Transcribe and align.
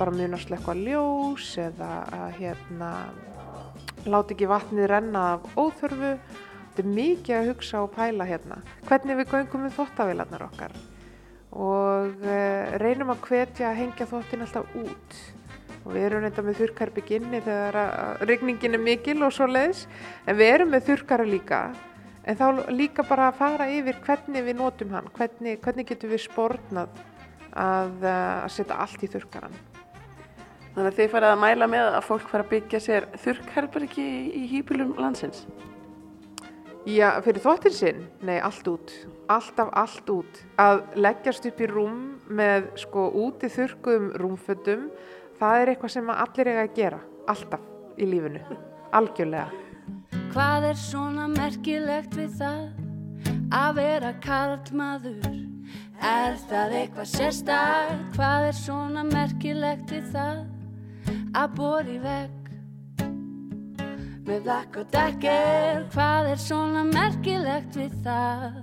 bara 0.00 0.14
muna 0.16 0.38
slekka 0.40 0.72
ljós 0.78 1.50
eða 1.60 1.90
að 2.16 2.30
hérna 2.38 2.90
láti 4.08 4.32
ekki 4.32 4.48
vatnið 4.48 4.88
renna 4.88 5.24
af 5.34 5.58
óþörfu. 5.60 6.14
Þetta 6.70 6.82
er 6.84 6.94
mikið 6.94 7.36
að 7.36 7.50
hugsa 7.50 7.82
og 7.84 7.92
pæla 7.92 8.24
hérna. 8.28 8.60
Hvernig 8.88 9.18
við 9.18 9.34
göngum 9.34 9.66
við 9.66 9.76
þottavélarnar 9.76 10.46
okkar? 10.46 10.78
Og 11.50 12.24
uh, 12.24 12.78
reynum 12.80 13.12
að 13.12 13.26
hvetja 13.26 13.68
að 13.68 13.78
hengja 13.82 14.08
þottin 14.08 14.46
alltaf 14.46 14.74
út. 14.80 15.20
Og 15.82 15.92
við 15.92 16.06
erum 16.06 16.24
reynda 16.24 16.44
með 16.46 16.60
þurrkarbygginni 16.62 17.40
þegar 17.44 17.80
að 17.82 18.26
rigningin 18.30 18.76
er 18.78 18.84
mikil 18.84 19.18
og 19.26 19.34
svo 19.36 19.48
leiðis 19.50 19.86
en 20.28 20.38
við 20.38 20.54
erum 20.54 20.72
með 20.72 20.86
þurrkara 20.88 21.26
líka. 21.28 21.62
En 22.24 22.38
þá 22.38 22.70
líka 22.72 23.04
bara 23.08 23.28
að 23.28 23.40
fara 23.40 23.68
yfir 23.72 24.00
hvernig 24.06 24.46
við 24.46 24.60
notum 24.60 24.94
hann. 24.96 25.08
Hvernig, 25.16 25.60
hvernig 25.64 25.88
getum 25.88 26.14
við 26.14 26.24
spórnað 26.28 27.02
að, 27.50 27.98
uh, 28.04 28.14
að 28.46 28.54
setja 28.54 28.80
allt 28.80 29.04
í 29.04 29.10
þurrkaran 29.10 29.60
Þannig 30.80 30.94
að 30.94 30.96
þið 30.96 31.08
farið 31.12 31.30
að 31.30 31.40
mæla 31.42 31.66
með 31.68 31.86
að 31.92 32.04
fólk 32.06 32.28
fara 32.30 32.44
að 32.46 32.52
byggja 32.54 32.78
sér 32.80 33.06
þurrkherbergi 33.20 34.00
í, 34.00 34.20
í 34.32 34.42
hýpilum 34.48 34.94
landsins. 34.96 35.42
Já, 36.88 37.18
fyrir 37.20 37.42
þvottin 37.44 37.74
sinn? 37.76 37.98
Nei, 38.24 38.38
allt 38.40 38.68
út. 38.72 38.94
Alltaf 39.28 39.68
allt 39.76 40.08
út. 40.08 40.38
Að 40.56 40.80
leggjast 40.96 41.44
upp 41.50 41.58
í 41.60 41.66
rúm 41.68 41.98
með 42.32 42.70
sko 42.80 43.02
úti 43.26 43.50
þurrkuðum 43.52 44.06
rúmfötum, 44.22 44.86
það 45.36 45.56
er 45.58 45.72
eitthvað 45.74 45.92
sem 45.92 46.08
allir 46.14 46.50
eiga 46.54 46.62
að 46.62 46.72
gera. 46.78 47.00
Alltaf 47.28 47.66
í 48.00 48.08
lífinu. 48.08 48.40
Algjörlega. 48.96 49.50
Hvað 50.30 50.68
er 50.70 50.80
svona 50.80 51.26
merkilegt 51.34 52.16
við 52.16 52.38
það 52.40 52.62
að 53.52 53.82
vera 53.82 54.14
karlmaður? 54.24 55.28
Er 56.00 56.40
það 56.48 56.78
eitthvað 56.80 57.12
sérstak? 57.12 57.92
Hvað 58.16 58.48
er 58.48 58.58
svona 58.62 59.04
merkilegt 59.10 59.92
við 59.92 60.08
það 60.16 60.40
að 61.36 61.56
bóri 61.58 61.98
veg? 62.02 62.36
Með 64.28 64.46
lakk 64.46 64.80
og 64.82 64.90
dekker, 64.94 65.84
hvað 65.94 66.32
er 66.32 66.42
svona 66.42 66.86
merkilegt 66.86 67.78
við 67.78 67.94
það 68.04 68.58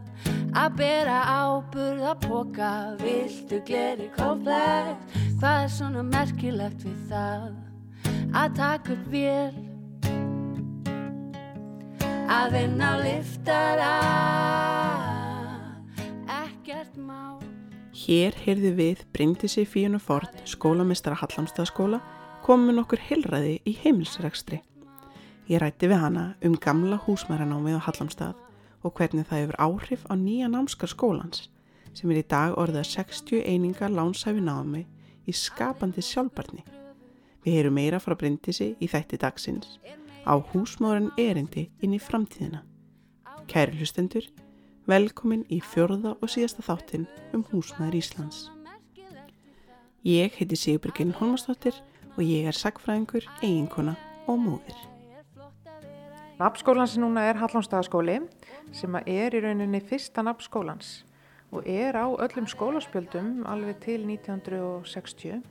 að 0.58 0.76
bera 0.80 1.22
áburð 1.28 2.04
að 2.14 2.28
póka, 2.28 2.73
viltu 3.02 3.62
gleri 3.68 4.12
komplekt? 4.16 5.18
Hvað 5.38 5.64
er 5.64 5.73
svona 5.80 6.06
merkilegt 6.08 6.86
við 6.88 7.00
það 7.12 7.50
að 8.38 8.62
taka 8.62 8.95
upp 8.95 9.10
vél? 9.12 9.68
að 12.28 12.54
vinna 12.54 12.88
á 12.92 12.95
liftara 13.00 13.92
ekkert 16.44 16.98
má 17.00 17.40
Hér 17.98 18.36
heyrði 18.44 18.72
við 18.76 19.04
Bryndisi 19.16 19.64
Fíunu 19.66 20.00
Ford, 20.00 20.32
skólamistara 20.45 21.18
Hallamstaðskóla, 21.18 22.02
komin 22.48 22.80
okkur 22.80 23.02
heilræði 23.03 23.58
í 23.67 23.73
heimilsregstri. 23.81 24.62
Ég 25.52 25.59
rætti 25.59 25.90
við 25.92 26.00
hana 26.00 26.22
um 26.48 26.54
gamla 26.64 26.95
húsmæranámið 27.04 27.76
á 27.76 27.81
Hallamstað 27.84 28.38
og 28.88 28.94
hvernig 28.95 29.28
það 29.28 29.42
hefur 29.42 29.58
áhrif 29.66 30.06
á 30.08 30.16
nýja 30.16 30.48
námskar 30.48 30.88
skólans 30.88 31.50
sem 31.92 32.14
er 32.14 32.22
í 32.22 32.28
dag 32.31 32.56
orðið 32.56 32.88
60 32.94 33.44
einingar 33.44 33.92
lánsæfi 33.92 34.44
námi 34.45 34.86
í 35.28 35.36
skapandi 35.36 36.04
sjálfbarni. 36.06 36.64
Við 37.44 37.58
heyrum 37.58 37.76
meira 37.76 38.00
frá 38.00 38.16
Bryndisi 38.16 38.70
í 38.80 38.88
þætti 38.88 39.20
dagsins 39.26 39.76
á 40.23 40.39
húsmáran 40.39 41.11
erindi 41.20 41.66
inn 41.84 41.98
í 41.98 42.00
framtíðina. 42.00 42.64
Kæri 43.52 43.76
hlustendur, 43.76 44.23
velkomin 44.88 45.44
í 45.52 45.59
fjörða 45.59 46.16
og 46.22 46.32
síðasta 46.32 46.64
þáttinn 46.64 47.09
um 47.36 47.44
húsmaður 47.52 48.00
Íslands. 48.00 48.48
Ég 50.08 50.32
heiti 50.39 50.56
Sigurbjörgin 50.56 51.16
Holmastóttir 51.20 51.76
og 52.18 52.23
ég 52.26 52.48
er 52.50 52.56
sagfræðingur, 52.58 53.28
eiginkona 53.46 53.94
og 54.28 54.40
móðir. 54.42 54.78
Nafnskólans 56.38 56.98
núna 57.02 57.23
er 57.30 57.38
Hallónstæðaskóli 57.38 58.20
sem 58.76 58.98
er 59.05 59.38
í 59.38 59.42
rauninni 59.42 59.82
fyrsta 59.86 60.26
nafnskólans 60.26 61.04
og 61.54 61.66
er 61.70 61.98
á 61.98 62.05
öllum 62.10 62.50
skólaspjöldum 62.50 63.45
alveg 63.50 63.80
til 63.86 64.04
1960 64.10 65.42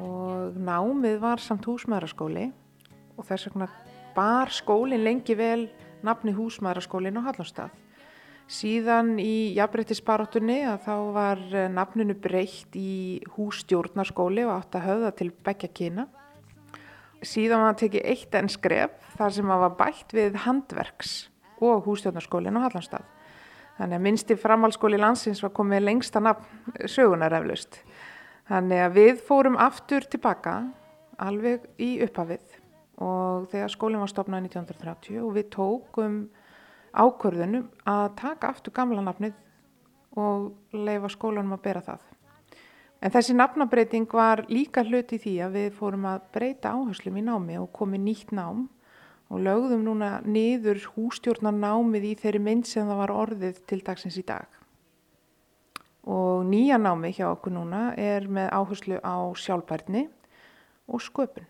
og 0.00 0.58
námið 0.58 1.20
var 1.22 1.40
samt 1.40 1.68
húsmaðuraskóli 1.68 2.50
og 3.16 3.28
þess 3.28 3.48
vegna 3.48 3.68
bar 4.16 4.52
skólinn 4.52 5.04
lengi 5.04 5.36
vel 5.38 5.68
nafni 6.04 6.34
húsmaðuraskólinn 6.36 7.20
á 7.20 7.26
Hallónstað. 7.28 7.83
Síðan 8.44 9.14
í 9.22 9.54
jafnbreyttisbarátunni 9.56 10.58
að 10.68 10.82
þá 10.84 10.96
var 11.14 11.40
nafninu 11.72 12.16
breytt 12.20 12.76
í 12.76 13.22
hússtjórnarskóli 13.38 14.44
og 14.44 14.52
átt 14.58 14.76
að 14.76 14.86
höfða 14.90 15.12
til 15.16 15.30
begja 15.46 15.70
kýna. 15.72 16.04
Síðan 17.24 17.62
var 17.64 17.72
það 17.72 17.80
tekið 17.80 18.08
eitt 18.12 18.36
enn 18.36 18.52
skref 18.52 19.14
þar 19.16 19.34
sem 19.38 19.54
að 19.54 19.64
var 19.64 19.76
bætt 19.78 20.12
við 20.12 20.36
handverks 20.44 21.14
og 21.64 21.86
hússtjórnarskólinn 21.88 22.60
á 22.60 22.64
Hallónstað. 22.66 23.08
Þannig 23.78 23.96
að 23.96 24.04
minnsti 24.04 24.36
framhalskóli 24.38 25.00
landsins 25.00 25.40
var 25.42 25.54
komið 25.56 25.86
lengsta 25.88 26.20
nafn 26.22 26.84
sögunar 26.84 27.34
eflaust. 27.40 27.80
Þannig 28.50 28.84
að 28.84 28.98
við 29.00 29.24
fórum 29.24 29.56
aftur 29.56 30.04
tilbaka 30.04 30.58
alveg 31.16 31.64
í 31.80 31.96
upphafið 32.04 32.60
og 33.02 33.48
þegar 33.50 33.72
skólinn 33.72 34.04
var 34.04 34.12
stopnað 34.12 34.50
1930 34.50 35.22
og 35.24 35.32
við 35.34 35.48
tókum 35.54 36.18
ákvörðunum 36.94 37.68
að 37.90 38.04
taka 38.20 38.50
aftur 38.54 38.74
gamla 38.74 39.02
nafnið 39.04 39.34
og 40.20 40.52
leifa 40.72 41.10
skólanum 41.10 41.56
að 41.56 41.64
bera 41.64 41.82
það. 41.84 42.02
En 43.04 43.12
þessi 43.12 43.34
nafnabreiting 43.36 44.06
var 44.08 44.46
líka 44.48 44.84
hluti 44.86 45.18
því 45.20 45.34
að 45.44 45.56
við 45.58 45.74
fórum 45.76 46.06
að 46.08 46.22
breyta 46.32 46.72
áherslum 46.72 47.18
í 47.20 47.24
námi 47.26 47.58
og 47.60 47.72
komið 47.76 48.04
nýtt 48.06 48.32
nám 48.32 48.66
og 49.28 49.42
lögðum 49.44 49.82
núna 49.84 50.10
niður 50.24 50.80
hústjórnar 50.94 51.56
námið 51.56 52.10
í 52.10 52.14
þeirri 52.22 52.42
mynd 52.44 52.68
sem 52.70 52.88
það 52.88 53.00
var 53.02 53.12
orðið 53.12 53.60
til 53.68 53.80
dagsins 53.84 54.16
í 54.20 54.24
dag. 54.24 54.46
Og 56.04 56.44
nýja 56.48 56.78
námi 56.80 57.10
hjá 57.16 57.26
okkur 57.30 57.52
núna 57.56 57.86
er 58.00 58.28
með 58.28 58.52
áherslu 58.56 59.00
á 59.00 59.16
sjálfbærni 59.36 60.06
og 60.88 61.04
sköpun. 61.04 61.48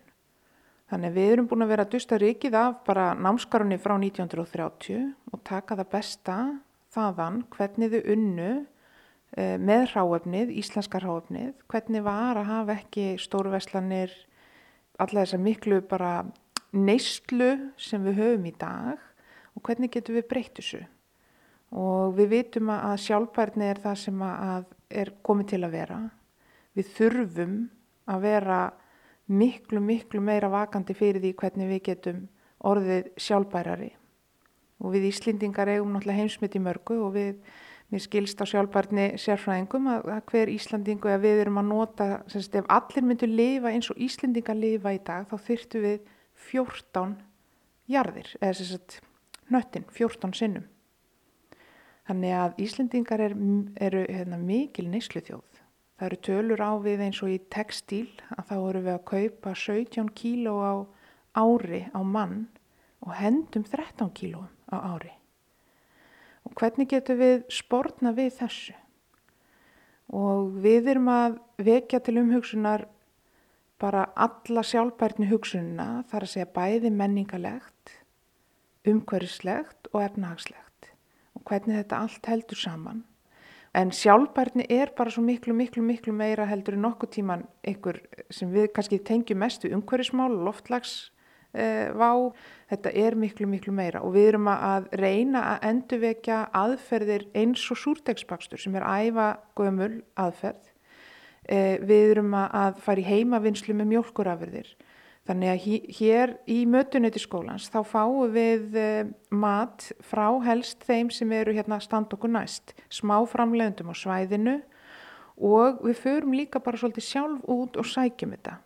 Þannig 0.85 1.09
að 1.09 1.17
við 1.17 1.31
erum 1.33 1.47
búin 1.49 1.65
að 1.65 1.71
vera 1.73 1.83
að 1.87 1.93
dusta 1.95 2.17
rikið 2.21 2.55
af 2.59 2.75
bara 2.85 3.07
námskarunni 3.17 3.79
frá 3.81 3.95
1930 3.97 5.07
og 5.33 5.41
taka 5.47 5.77
það 5.79 5.91
besta 5.95 6.35
þaðan 6.93 7.39
hvernig 7.55 7.93
þau 7.95 8.11
unnu 8.13 8.51
eh, 9.33 9.57
með 9.57 9.87
ráöfnið, 9.95 10.53
íslenska 10.61 11.01
ráöfnið, 11.01 11.55
hvernig 11.71 12.05
var 12.05 12.37
að 12.37 12.49
hafa 12.51 12.77
ekki 12.77 13.07
stórveslanir, 13.21 14.13
alla 15.01 15.25
þessa 15.25 15.41
miklu 15.41 15.81
bara 15.89 16.19
neyslu 16.75 17.49
sem 17.81 18.05
við 18.05 18.21
höfum 18.21 18.45
í 18.45 18.53
dag 18.59 19.01
og 19.55 19.65
hvernig 19.65 19.93
getum 19.95 20.19
við 20.19 20.29
breytt 20.29 20.61
þessu. 20.61 20.83
Og 21.75 22.13
við 22.15 22.31
vitum 22.35 22.69
að 22.71 22.99
sjálfbærni 23.07 23.71
er 23.71 23.81
það 23.83 24.01
sem 24.05 24.21
er 24.21 25.11
komið 25.25 25.55
til 25.55 25.63
að 25.65 25.75
vera. 25.79 26.01
Við 26.77 26.91
þurfum 26.93 27.55
að 28.11 28.25
vera 28.29 28.59
miklu, 29.27 29.81
miklu 29.81 30.21
meira 30.21 30.49
vakandi 30.51 30.95
fyrir 30.97 31.21
því 31.23 31.33
hvernig 31.39 31.69
við 31.69 31.83
getum 31.89 32.25
orðið 32.65 33.11
sjálfbærari. 33.21 33.91
Og 34.83 34.91
við 34.95 35.07
Íslendingar 35.09 35.71
eigum 35.71 35.93
náttúrulega 35.95 36.21
heimsmynd 36.21 36.57
í 36.57 36.61
mörgu 36.61 36.97
og 37.05 37.15
við, 37.15 37.39
mér 37.93 38.03
skilst 38.03 38.41
á 38.41 38.45
sjálfbærni 38.49 39.07
sérfræðingum 39.21 39.89
að, 39.93 40.09
að 40.17 40.21
hver 40.31 40.51
Íslandingu, 40.51 41.09
að 41.11 41.25
við 41.25 41.41
erum 41.45 41.61
að 41.61 41.69
nota, 41.71 42.09
semst 42.31 42.57
ef 42.59 42.69
allir 42.73 43.07
myndu 43.07 43.29
lifa 43.29 43.71
eins 43.71 43.89
og 43.93 44.01
Íslendingar 44.01 44.57
lifa 44.59 44.93
í 44.95 45.01
dag, 45.05 45.27
þá 45.29 45.35
þyrtu 45.47 45.83
við 45.85 46.13
14 46.51 47.17
jarðir, 47.89 48.31
eða 48.41 48.57
semst 48.59 48.99
nöttin, 49.53 49.85
14 49.93 50.33
sinnum. 50.35 50.65
Þannig 52.05 52.35
að 52.37 52.59
Íslendingar 52.61 53.23
er, 53.25 53.37
eru 53.81 54.03
hérna, 54.09 54.37
mikil 54.41 54.89
neyslu 54.91 55.23
þjóð. 55.25 55.54
Það 55.95 56.07
eru 56.09 56.17
tölur 56.27 56.59
á 56.59 56.71
við 56.83 57.01
eins 57.05 57.21
og 57.23 57.31
í 57.31 57.37
textíl 57.47 58.09
að 58.35 58.49
þá 58.49 58.55
eru 58.57 58.79
við 58.83 58.93
að 58.93 59.05
kaupa 59.11 59.53
17 59.55 60.09
kíló 60.11 60.55
á 60.59 60.73
ári 61.39 61.85
á 61.95 61.99
mann 62.03 62.49
og 62.99 63.13
hendum 63.15 63.63
13 63.63 64.11
kíló 64.11 64.43
á 64.67 64.75
ári. 64.75 65.13
Og 66.43 66.51
hvernig 66.59 66.91
getur 66.91 67.15
við 67.21 67.45
spórna 67.47 68.11
við 68.11 68.35
þessu? 68.41 68.75
Og 70.11 70.51
við 70.61 70.91
erum 70.91 71.07
að 71.09 71.39
vekja 71.63 72.03
til 72.03 72.19
umhugsunar 72.19 72.85
bara 73.79 74.05
alla 74.19 74.67
sjálfbærni 74.67 75.31
hugsunina 75.31 76.03
þar 76.11 76.27
að 76.27 76.33
segja 76.35 76.51
bæði 76.59 76.91
menningalegt, 76.91 77.95
umhverfislegt 78.83 79.89
og 79.93 80.03
efnahagslegt. 80.03 80.91
Og 81.39 81.47
hvernig 81.47 81.79
þetta 81.79 82.03
allt 82.03 82.33
heldur 82.35 82.59
saman 82.59 83.05
En 83.75 83.89
sjálfbærni 83.91 84.63
er 84.71 84.93
bara 84.95 85.11
svo 85.11 85.19
miklu, 85.25 85.51
miklu, 85.53 85.81
miklu 85.83 86.13
meira 86.15 86.45
heldur 86.47 86.77
en 86.77 86.85
nokkuð 86.85 87.09
tíman 87.17 87.41
ykkur 87.67 87.97
sem 88.31 88.53
við 88.53 88.69
kannski 88.71 89.01
tengjum 89.03 89.41
mest 89.43 89.65
við 89.65 89.75
umhverfismál, 89.75 90.29
loftlagsvá, 90.47 92.11
eh, 92.15 92.45
þetta 92.71 92.93
er 93.03 93.17
miklu, 93.19 93.49
miklu 93.51 93.73
meira. 93.75 93.99
Og 93.99 94.15
við 94.15 94.29
erum 94.29 94.47
að 94.53 94.87
reyna 94.95 95.41
að 95.49 95.67
endurvekja 95.71 96.39
aðferðir 96.55 97.27
eins 97.35 97.65
og 97.71 97.81
súrdegsbakstur 97.83 98.63
sem 98.63 98.75
er 98.79 98.87
æfa 98.87 99.27
gömul 99.59 100.03
aðferð. 100.15 100.71
Eh, 101.49 101.77
við 101.77 102.15
erum 102.15 102.31
að 102.31 102.79
fara 102.79 103.03
í 103.03 103.09
heimavinnslu 103.11 103.75
með 103.75 103.91
mjölkurafurðir. 103.91 104.71
Þannig 105.25 105.49
að 105.49 105.63
hér 105.97 106.33
í 106.45 106.59
mötunöyti 106.69 107.21
skólans 107.23 107.65
þá 107.73 107.79
fáum 107.89 108.29
við 108.33 108.75
eh, 108.77 109.07
mat 109.33 109.87
frá 110.05 110.27
helst 110.45 110.85
þeim 110.85 111.09
sem 111.09 111.31
eru 111.33 111.55
hérna 111.55 111.79
stand 111.81 112.13
okkur 112.13 112.29
næst, 112.29 112.75
smá 112.93 113.17
framlegundum 113.25 113.89
á 113.89 113.95
svæðinu 113.97 114.59
og 115.41 115.81
við 115.81 115.97
förum 116.03 116.37
líka 116.37 116.61
bara 116.61 116.77
svolítið 116.77 117.07
sjálf 117.07 117.49
út 117.49 117.79
og 117.81 117.89
sækjum 117.89 118.35
þetta. 118.35 118.59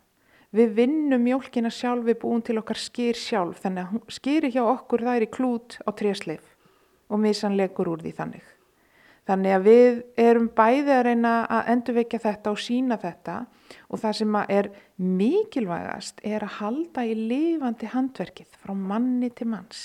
Við 0.52 0.76
vinnum 0.82 1.24
mjölkina 1.24 1.70
sjálf, 1.72 2.04
við 2.04 2.20
búum 2.26 2.42
til 2.44 2.58
okkar 2.60 2.80
skýr 2.82 3.16
sjálf, 3.16 3.62
þannig 3.64 3.86
að 3.86 4.14
skýri 4.18 4.50
hjá 4.52 4.64
okkur 4.66 5.06
það 5.06 5.20
er 5.20 5.26
í 5.28 5.32
klút 5.32 5.78
á 5.86 5.90
trésleif 5.96 6.56
og 7.08 7.22
misanlegur 7.24 7.94
úr 7.94 8.04
því 8.04 8.14
þannig. 8.18 8.44
Þannig 9.30 9.56
að 9.56 9.66
við 9.70 10.04
erum 10.18 10.50
bæði 10.58 10.94
að 10.96 11.04
reyna 11.06 11.34
að 11.46 11.72
endurvekja 11.76 12.20
þetta 12.24 12.52
og 12.52 12.62
sína 12.66 12.98
þetta 13.00 13.36
og 13.90 14.02
það 14.02 14.18
sem 14.20 14.38
er 14.42 14.70
mikilvægast 14.98 16.22
er 16.26 16.46
að 16.46 16.58
halda 16.60 17.06
í 17.06 17.16
lifandi 17.18 17.90
handverkið 17.94 18.60
frá 18.60 18.76
manni 18.76 19.32
til 19.32 19.50
manns. 19.54 19.84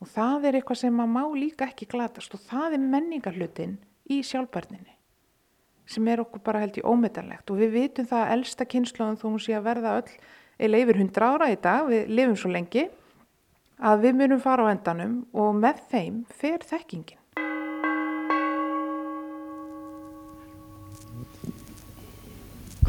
Og 0.00 0.08
það 0.08 0.48
er 0.48 0.60
eitthvað 0.60 0.82
sem 0.82 0.96
maður 0.96 1.12
má 1.16 1.40
líka 1.42 1.68
ekki 1.68 1.90
glatast 1.90 2.34
og 2.34 2.42
það 2.48 2.78
er 2.78 2.88
menningarlutin 2.94 3.76
í 4.10 4.22
sjálfbarninni 4.24 4.96
sem 5.90 6.06
er 6.06 6.22
okkur 6.22 6.42
bara 6.46 6.60
held 6.62 6.76
í 6.78 6.86
ómetanlegt 6.86 7.50
og 7.50 7.58
við 7.58 7.72
vitum 7.74 8.06
það 8.06 8.20
að 8.22 8.32
elsta 8.36 8.66
kynnslóðum 8.70 9.18
þó 9.18 9.24
hún 9.26 9.40
sé 9.42 9.56
að 9.58 9.66
verða 9.66 9.94
öll 9.98 10.12
eða 10.60 10.82
yfir 10.84 11.00
hundra 11.00 11.30
ára 11.34 11.48
í 11.50 11.56
dag, 11.58 11.88
við 11.88 12.12
lifum 12.14 12.36
svo 12.38 12.52
lengi 12.52 12.84
að 13.80 14.04
við 14.04 14.18
munum 14.20 14.42
fara 14.44 14.68
á 14.68 14.72
endanum 14.74 15.16
og 15.32 15.56
með 15.56 15.80
þeim 15.90 16.20
fer 16.36 16.62
þekkingin. 16.68 17.19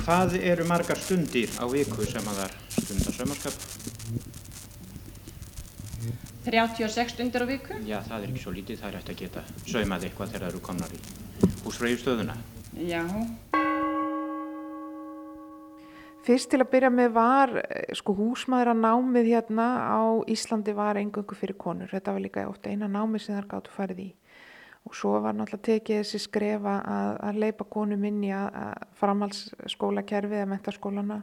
Hvað 0.02 0.34
eru 0.42 0.64
margar 0.66 0.98
stundir 0.98 1.52
á 1.62 1.66
viku 1.70 2.02
sem 2.10 2.26
að 2.26 2.40
það 2.42 2.54
stundar 2.74 3.14
sömarskap? 3.20 3.54
36 6.48 7.14
stundir 7.14 7.46
á 7.46 7.48
viku? 7.48 7.78
Já, 7.86 8.00
það 8.08 8.18
er 8.18 8.32
ekki 8.32 8.42
svo 8.42 8.54
lítið, 8.56 8.80
það 8.82 8.90
er 8.90 8.98
eftir 8.98 9.14
að 9.14 9.22
geta 9.22 9.44
sögmað 9.70 10.08
eitthvað 10.08 10.32
þegar 10.34 10.42
það 10.42 10.50
eru 10.50 10.62
komnar 10.66 10.96
í 10.98 11.02
húsfröðustöðuna. 11.68 12.38
Já. 12.90 13.04
Fyrst 16.26 16.50
til 16.50 16.62
að 16.62 16.72
byrja 16.74 16.92
með 16.94 17.14
var, 17.20 17.54
sko 17.98 18.18
húsmaður 18.18 18.74
að 18.74 18.82
námið 18.82 19.30
hérna 19.36 19.68
á 19.86 20.02
Íslandi 20.30 20.74
var 20.78 20.98
engöngu 20.98 21.38
fyrir 21.38 21.58
konur. 21.62 21.94
Þetta 21.94 22.18
var 22.18 22.26
líka 22.26 22.50
ofta 22.50 22.74
eina 22.74 22.90
námið 22.90 23.28
sem 23.28 23.38
þar 23.38 23.52
gáttu 23.54 23.78
farið 23.78 24.04
í 24.08 24.10
og 24.88 24.98
svo 24.98 25.20
var 25.22 25.36
náttúrulega 25.38 25.68
tekið 25.68 26.02
þessi 26.02 26.20
skrefa 26.24 26.80
að, 26.82 27.12
að 27.30 27.40
leipa 27.44 27.68
konum 27.70 28.04
inn 28.10 28.24
í 28.26 28.32
framhaldsskólakerfið 29.00 30.42
eða 30.42 30.52
mentaskólana 30.56 31.22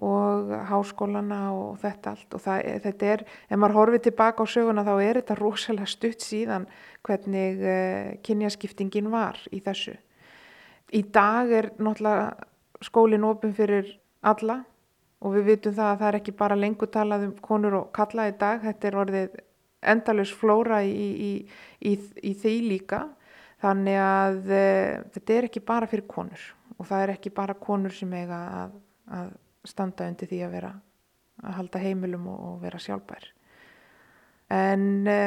og 0.00 0.52
háskólana 0.70 1.40
og 1.52 1.80
þetta 1.82 2.14
allt 2.14 2.36
og 2.36 2.42
það, 2.44 2.68
þetta 2.86 3.08
er, 3.14 3.24
ef 3.48 3.58
maður 3.60 3.76
horfið 3.76 4.04
tilbaka 4.06 4.44
á 4.44 4.52
söguna 4.52 4.84
þá 4.86 4.92
er 4.96 5.20
þetta 5.20 5.36
rosalega 5.40 5.90
stutt 5.92 6.24
síðan 6.24 6.68
hvernig 7.04 7.60
uh, 7.60 8.12
kynjaskiptingin 8.24 9.10
var 9.12 9.40
í 9.52 9.60
þessu. 9.64 9.96
Í 10.96 11.02
dag 11.12 11.52
er 11.52 11.70
náttúrulega 11.76 12.30
skólinn 12.84 13.28
ofin 13.28 13.52
fyrir 13.56 13.92
alla 14.24 14.62
og 15.20 15.36
við 15.36 15.50
vitum 15.50 15.76
það 15.76 15.90
að 15.90 16.00
það 16.00 16.08
er 16.08 16.18
ekki 16.20 16.36
bara 16.38 16.56
lengur 16.56 16.90
talað 16.92 17.28
um 17.28 17.36
konur 17.44 17.76
og 17.82 17.92
kalla 17.96 18.30
í 18.30 18.36
dag, 18.40 18.62
þetta 18.64 18.88
er 18.88 19.00
orðið 19.04 19.38
endalus 19.80 20.32
flóra 20.36 20.82
í, 20.84 21.32
í, 21.80 21.94
í, 22.20 22.32
því 22.34 22.54
líka. 22.66 23.04
Þannig 23.60 23.98
að 24.00 24.52
e, 24.56 24.66
þetta 25.16 25.36
er 25.36 25.48
ekki 25.50 25.64
bara 25.64 25.88
fyrir 25.90 26.06
konur 26.08 26.44
og 26.80 26.86
það 26.88 27.02
er 27.04 27.10
ekki 27.12 27.32
bara 27.36 27.56
konur 27.60 27.92
sem 27.92 28.12
eiga 28.16 28.38
að, 28.62 28.76
að 29.12 29.32
standa 29.68 30.06
undir 30.08 30.30
því 30.30 30.38
að 30.46 30.54
vera 30.54 30.70
að 31.40 31.56
halda 31.58 31.82
heimilum 31.82 32.28
og, 32.32 32.38
og 32.50 32.62
vera 32.62 32.80
sjálfbær. 32.80 33.26
En 34.56 34.86
e, 35.08 35.20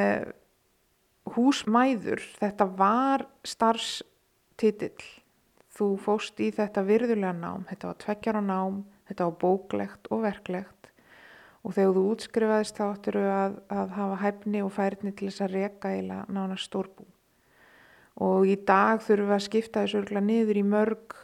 húsmæður 1.36 2.24
þetta 2.40 2.68
var 2.78 3.28
starfstitill 3.48 5.06
þú 5.74 5.94
fóst 6.02 6.42
í 6.44 6.50
þetta 6.54 6.84
virðulega 6.86 7.34
nám 7.38 7.68
þetta 7.70 7.90
var 7.90 8.00
tveggjara 8.04 8.42
nám, 8.46 8.82
þetta 9.10 9.30
var 9.30 9.38
bóklegt 9.42 10.10
og 10.12 10.26
verklegt 10.26 10.83
og 11.64 11.72
þegar 11.72 11.96
þú 11.96 12.04
útskrifaðist 12.12 12.80
þá 12.80 12.86
ættir 12.90 13.18
þau 13.18 13.28
að, 13.32 13.58
að 13.72 13.92
hafa 13.98 14.16
hæfni 14.20 14.64
og 14.64 14.72
færni 14.76 15.14
til 15.16 15.30
þess 15.30 15.44
að 15.46 15.54
reka 15.58 15.92
eila 15.96 16.24
nána 16.28 16.58
stórbú. 16.60 17.06
Og 18.24 18.46
í 18.46 18.58
dag 18.68 19.02
þurfum 19.02 19.30
við 19.32 19.38
að 19.38 19.46
skipta 19.48 19.84
þessu 19.84 20.02
örgla 20.02 20.22
niður 20.22 20.60
í 20.60 20.66
mörg 20.68 21.16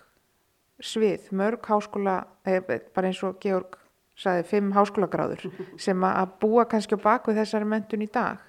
svið, 0.80 1.28
mörg 1.36 1.68
háskóla 1.68 2.22
eða 2.48 2.80
bara 2.96 3.12
eins 3.12 3.20
og 3.28 3.36
Georg 3.44 3.76
saði, 4.20 4.46
fimm 4.48 4.72
háskólagráður 4.76 5.44
sem 5.86 6.06
að 6.08 6.38
búa 6.42 6.66
kannski 6.72 6.96
á 6.96 7.04
baku 7.04 7.36
þessari 7.36 7.68
mentun 7.68 8.06
í 8.08 8.10
dag. 8.12 8.40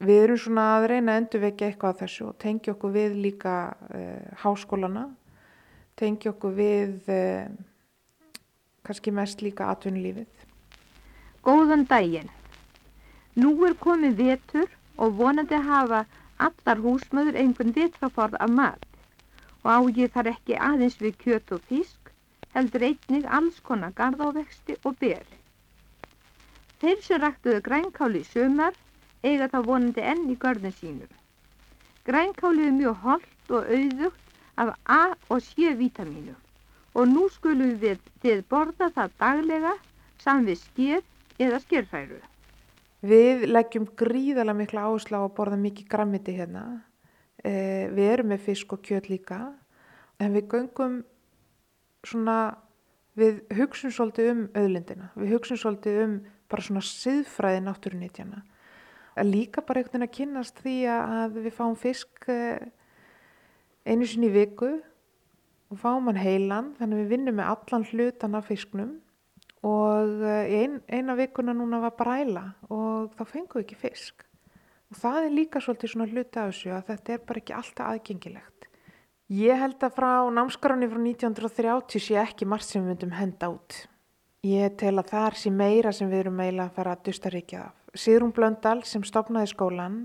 Við 0.00 0.22
erum 0.24 0.38
svona 0.40 0.68
að 0.78 0.86
reyna 0.94 1.12
að 1.12 1.24
endurvekja 1.24 1.66
eitthvað 1.68 1.90
af 1.90 2.04
þessu 2.04 2.28
og 2.30 2.38
tengja 2.40 2.72
okkur 2.72 2.94
við 2.94 3.18
líka 3.20 3.56
uh, 3.90 4.30
háskólana. 4.40 5.10
Tengja 6.00 6.30
okkur 6.32 6.54
við 6.56 7.10
uh, 7.12 7.50
kannski 8.86 9.12
mest 9.12 9.44
líka 9.44 9.68
atvinnulífið 9.74 10.46
Góðan 11.48 11.86
daginn. 11.88 12.28
Nú 13.42 13.50
er 13.68 13.74
komið 13.84 14.18
vetur 14.22 14.68
og 15.00 15.14
vonandi 15.20 15.60
hafa 15.68 16.00
allar 16.46 16.82
húsmaður 16.84 17.38
einhvern 17.42 17.72
vetraforð 17.76 18.36
af 18.46 18.50
mat 18.58 18.86
og 19.62 19.68
á 19.72 19.78
ég 20.00 20.12
þar 20.16 20.28
ekki 20.32 20.58
aðeins 20.68 20.98
við 21.00 21.16
kjöt 21.22 21.52
og 21.56 21.64
fisk 21.70 22.12
heldur 22.56 22.84
einnig 22.88 23.28
alls 23.38 23.60
konar 23.68 23.94
gardávexti 24.00 24.76
og 24.84 24.98
ber. 25.00 25.24
Þeir 26.80 27.02
sem 27.06 27.20
ræktuðu 27.24 27.62
grænkáli 27.68 28.22
í 28.24 28.28
sömar 28.28 28.76
eiga 29.30 29.48
þá 29.52 29.58
vonandi 29.70 30.04
enn 30.12 30.28
í 30.32 30.36
görðin 30.44 30.76
sínum. 30.76 31.12
Grænkáli 32.08 32.68
er 32.68 32.76
mjög 32.76 33.04
holdt 33.06 33.54
og 33.56 33.72
auðugt 33.78 34.34
af 34.64 34.74
A 34.84 35.02
og 35.28 35.40
C 35.48 35.72
vitamínu 35.80 36.36
og 36.94 37.08
nú 37.14 37.28
skulum 37.32 37.76
við 37.84 38.00
þið 38.24 38.44
borða 38.52 38.90
það 38.96 39.16
daglega 39.24 39.74
saman 40.24 40.48
við 40.50 40.60
skér 40.64 41.02
eða 41.40 41.60
skjörfæru. 41.64 42.20
Við 43.00 43.46
leggjum 43.48 43.86
gríðarlega 43.96 44.58
mikla 44.58 44.86
áherslu 44.88 45.16
á 45.16 45.24
að 45.24 45.36
borða 45.38 45.58
mikið 45.60 45.88
grammiti 45.88 46.34
hérna. 46.36 46.64
Eh, 47.40 47.88
við 47.88 48.10
erum 48.12 48.32
með 48.34 48.44
fisk 48.50 48.74
og 48.76 48.82
kjöt 48.84 49.08
líka 49.08 49.38
en 50.20 50.34
við 50.36 50.50
göngum 50.52 50.98
svona, 52.04 52.58
við 53.16 53.40
hugsun 53.56 53.94
svolítið 53.94 54.30
um 54.34 54.42
öðlindina. 54.60 55.08
Við 55.16 55.32
hugsun 55.36 55.60
svolítið 55.60 56.02
um 56.04 56.18
bara 56.50 56.66
svona 56.66 56.84
siðfræði 56.84 57.64
náttúrunitjana. 57.64 58.42
Líka 59.24 59.64
bara 59.64 59.80
einhvern 59.80 60.04
veginn 60.04 60.08
að 60.08 60.16
kynast 60.16 60.60
því 60.60 60.76
að 60.92 61.40
við 61.46 61.56
fáum 61.56 61.76
fisk 61.80 62.28
eh, 62.28 62.68
einu 63.88 64.06
sinni 64.06 64.28
í 64.28 64.34
viku 64.34 64.74
og 65.70 65.80
fáum 65.80 66.10
hann 66.10 66.20
heilan 66.20 66.74
þannig 66.78 67.04
við 67.04 67.12
vinnum 67.14 67.40
með 67.40 67.52
allan 67.54 67.86
hlutan 67.90 68.36
af 68.36 68.48
fisknum 68.50 68.98
og 69.66 70.24
eh, 70.24 70.62
ein, 70.62 70.80
eina 70.88 71.16
vikuna 71.18 71.52
núna 71.56 71.82
var 71.82 71.96
bræla 71.98 72.44
og 72.72 73.12
þá 73.16 73.24
fengum 73.28 73.60
við 73.60 73.66
ekki 73.66 73.80
fisk 73.82 74.24
og 74.90 74.98
það 74.98 75.20
er 75.24 75.36
líka 75.36 75.62
svolítið 75.62 75.92
svona 75.92 76.08
hluti 76.10 76.40
af 76.40 76.50
þessu 76.50 76.72
að 76.74 76.86
þetta 76.88 77.14
er 77.14 77.22
bara 77.28 77.42
ekki 77.42 77.54
alltaf 77.54 77.90
aðgengilegt. 77.92 78.66
Ég 79.30 79.60
held 79.62 79.84
að 79.86 79.94
frá 79.94 80.12
námskránni 80.34 80.88
frá 80.90 80.98
1930 80.98 82.02
sé 82.02 82.16
ekki 82.18 82.48
margt 82.50 82.66
sem 82.66 82.82
við 82.82 82.96
myndum 82.96 83.12
henda 83.14 83.52
út. 83.52 83.84
Ég 84.42 84.74
tel 84.80 84.96
að 84.98 85.12
það 85.12 85.26
er 85.28 85.36
sér 85.38 85.54
meira 85.54 85.92
sem 85.94 86.10
við 86.10 86.24
erum 86.24 86.40
meila 86.40 86.66
að 86.66 86.80
fara 86.80 86.96
að 86.96 87.04
dusta 87.06 87.30
ríkja 87.30 87.68
af. 87.68 87.76
Sigrun 87.94 88.34
Blöndal 88.34 88.80
sem 88.88 89.04
stopnaði 89.06 89.52
skólan, 89.52 90.00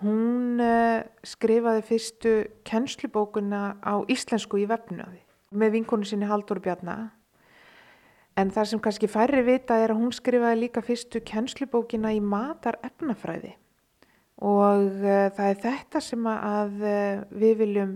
hún 0.00 0.62
uh, 0.62 1.04
skrifaði 1.26 1.84
fyrstu 1.84 2.34
kennslubókuna 2.68 3.62
á 3.82 4.00
íslensku 4.08 4.60
í 4.62 4.68
vefnuði 4.70 5.24
með 5.52 5.74
vinkonu 5.74 6.06
sinni 6.06 6.28
Haldur 6.28 6.60
Bjarnar 6.62 7.08
En 8.38 8.52
það 8.54 8.68
sem 8.70 8.82
kannski 8.82 9.08
færri 9.10 9.42
vita 9.42 9.78
er 9.82 9.90
að 9.90 10.02
hún 10.02 10.12
skrifaði 10.14 10.60
líka 10.60 10.82
fyrstu 10.84 11.22
kennslubókina 11.26 12.12
í 12.14 12.20
matar 12.22 12.78
efnafræði 12.86 13.56
og 14.38 14.84
uh, 15.02 15.26
það 15.34 15.48
er 15.48 15.56
þetta 15.64 16.02
sem 16.04 16.26
að 16.30 16.84
uh, 16.86 17.24
við 17.34 17.56
viljum 17.58 17.94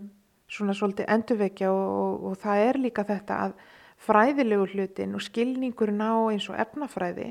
svona 0.50 0.74
svolítið 0.74 1.06
endurvekja 1.14 1.70
og, 1.70 1.84
og, 2.00 2.24
og 2.30 2.40
það 2.42 2.64
er 2.66 2.78
líka 2.82 3.04
þetta 3.06 3.38
að 3.46 3.54
fræðilegu 4.02 4.66
hlutin 4.72 5.14
og 5.14 5.22
skilningurinn 5.22 6.02
á 6.02 6.14
eins 6.32 6.48
og 6.50 6.58
efnafræði 6.58 7.28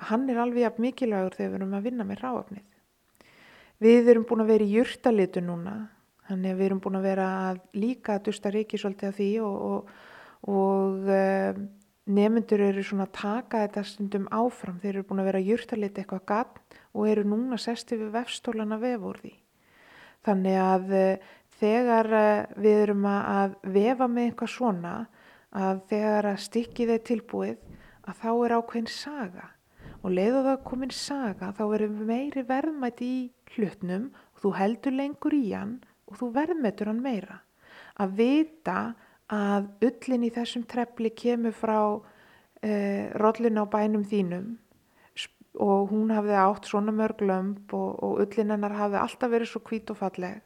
að 0.00 0.08
hann 0.08 0.24
er 0.32 0.40
alveg 0.40 0.64
jafn 0.64 0.86
mikilvægur 0.86 1.36
þegar 1.36 1.52
við 1.52 1.58
erum 1.60 1.76
að 1.76 1.84
vinna 1.86 2.06
með 2.08 2.22
ráafnið. 2.22 2.64
Við 3.82 4.08
erum 4.12 4.24
búin 4.30 4.44
að 4.44 4.52
vera 4.54 4.64
í 4.64 4.72
júrtalitu 4.78 5.42
núna, 5.44 5.74
þannig 6.28 6.54
að 6.54 6.58
við 6.62 6.68
erum 6.70 6.80
búin 6.80 6.98
að 6.98 7.06
vera 7.10 7.28
líka 7.76 8.16
að 8.16 8.24
dusta 8.30 8.52
reiki 8.54 8.80
svolítið 8.80 9.10
af 9.10 9.18
því 9.18 9.30
og, 9.44 9.92
og 10.48 11.12
Nemyndur 12.10 12.58
eru 12.64 12.82
svona 12.82 13.06
að 13.06 13.14
taka 13.14 13.60
þetta 13.62 13.82
stundum 13.86 14.24
áfram, 14.34 14.80
þeir 14.82 14.96
eru 14.96 15.04
búin 15.06 15.22
að 15.22 15.28
vera 15.30 15.42
júrtalit 15.46 15.98
eitthvað 16.00 16.24
gafn 16.26 16.80
og 16.98 17.06
eru 17.06 17.22
núna 17.30 17.58
sestið 17.62 18.06
við 18.06 18.16
vefstólana 18.16 18.78
vefur 18.82 19.20
því. 19.22 19.32
Þannig 20.26 20.58
að 20.62 20.94
uh, 20.98 21.28
þegar 21.62 22.10
uh, 22.18 22.58
við 22.58 22.80
erum 22.88 23.06
að 23.06 23.54
vefa 23.76 24.08
með 24.10 24.28
eitthvað 24.28 24.54
svona 24.56 24.94
að 25.52 25.84
þegar 25.92 26.30
að 26.32 26.42
stikkið 26.48 26.92
er 26.96 27.06
tilbúið 27.06 27.62
að 28.02 28.18
þá 28.24 28.30
er 28.32 28.56
ákveðin 28.58 28.90
saga 28.90 29.46
og 30.02 30.10
leiðu 30.16 30.42
það 30.48 30.62
komin 30.66 30.94
saga 30.96 31.52
þá 31.54 31.62
verður 31.70 32.06
meiri 32.08 32.42
verðmætt 32.48 33.02
í 33.06 33.14
hlutnum 33.54 34.10
og 34.34 34.42
þú 34.42 34.52
heldur 34.58 34.96
lengur 34.98 35.36
í 35.36 35.44
hann 35.52 35.78
og 36.10 36.18
þú 36.18 36.32
verðmættur 36.34 36.90
hann 36.90 37.02
meira. 37.04 37.38
Að 38.00 38.16
vita 38.18 38.78
að 38.82 39.02
ullin 39.30 40.26
í 40.26 40.32
þessum 40.34 40.64
trefli 40.68 41.12
kemur 41.16 41.54
frá 41.56 41.78
eh, 42.62 43.10
rollin 43.20 43.60
á 43.60 43.64
bænum 43.64 44.04
þínum. 44.04 44.56
Og 45.60 45.90
hún 45.92 46.08
hafði 46.10 46.36
átt 46.40 46.66
svona 46.66 46.94
mörg 46.96 47.20
lömp 47.20 47.74
og, 47.76 47.98
og 48.02 48.22
ullin 48.24 48.54
hennar 48.54 48.72
hafði 48.72 49.02
alltaf 49.02 49.30
verið 49.30 49.50
svo 49.50 49.60
hvít 49.68 49.92
og 49.92 49.98
falleg. 50.00 50.40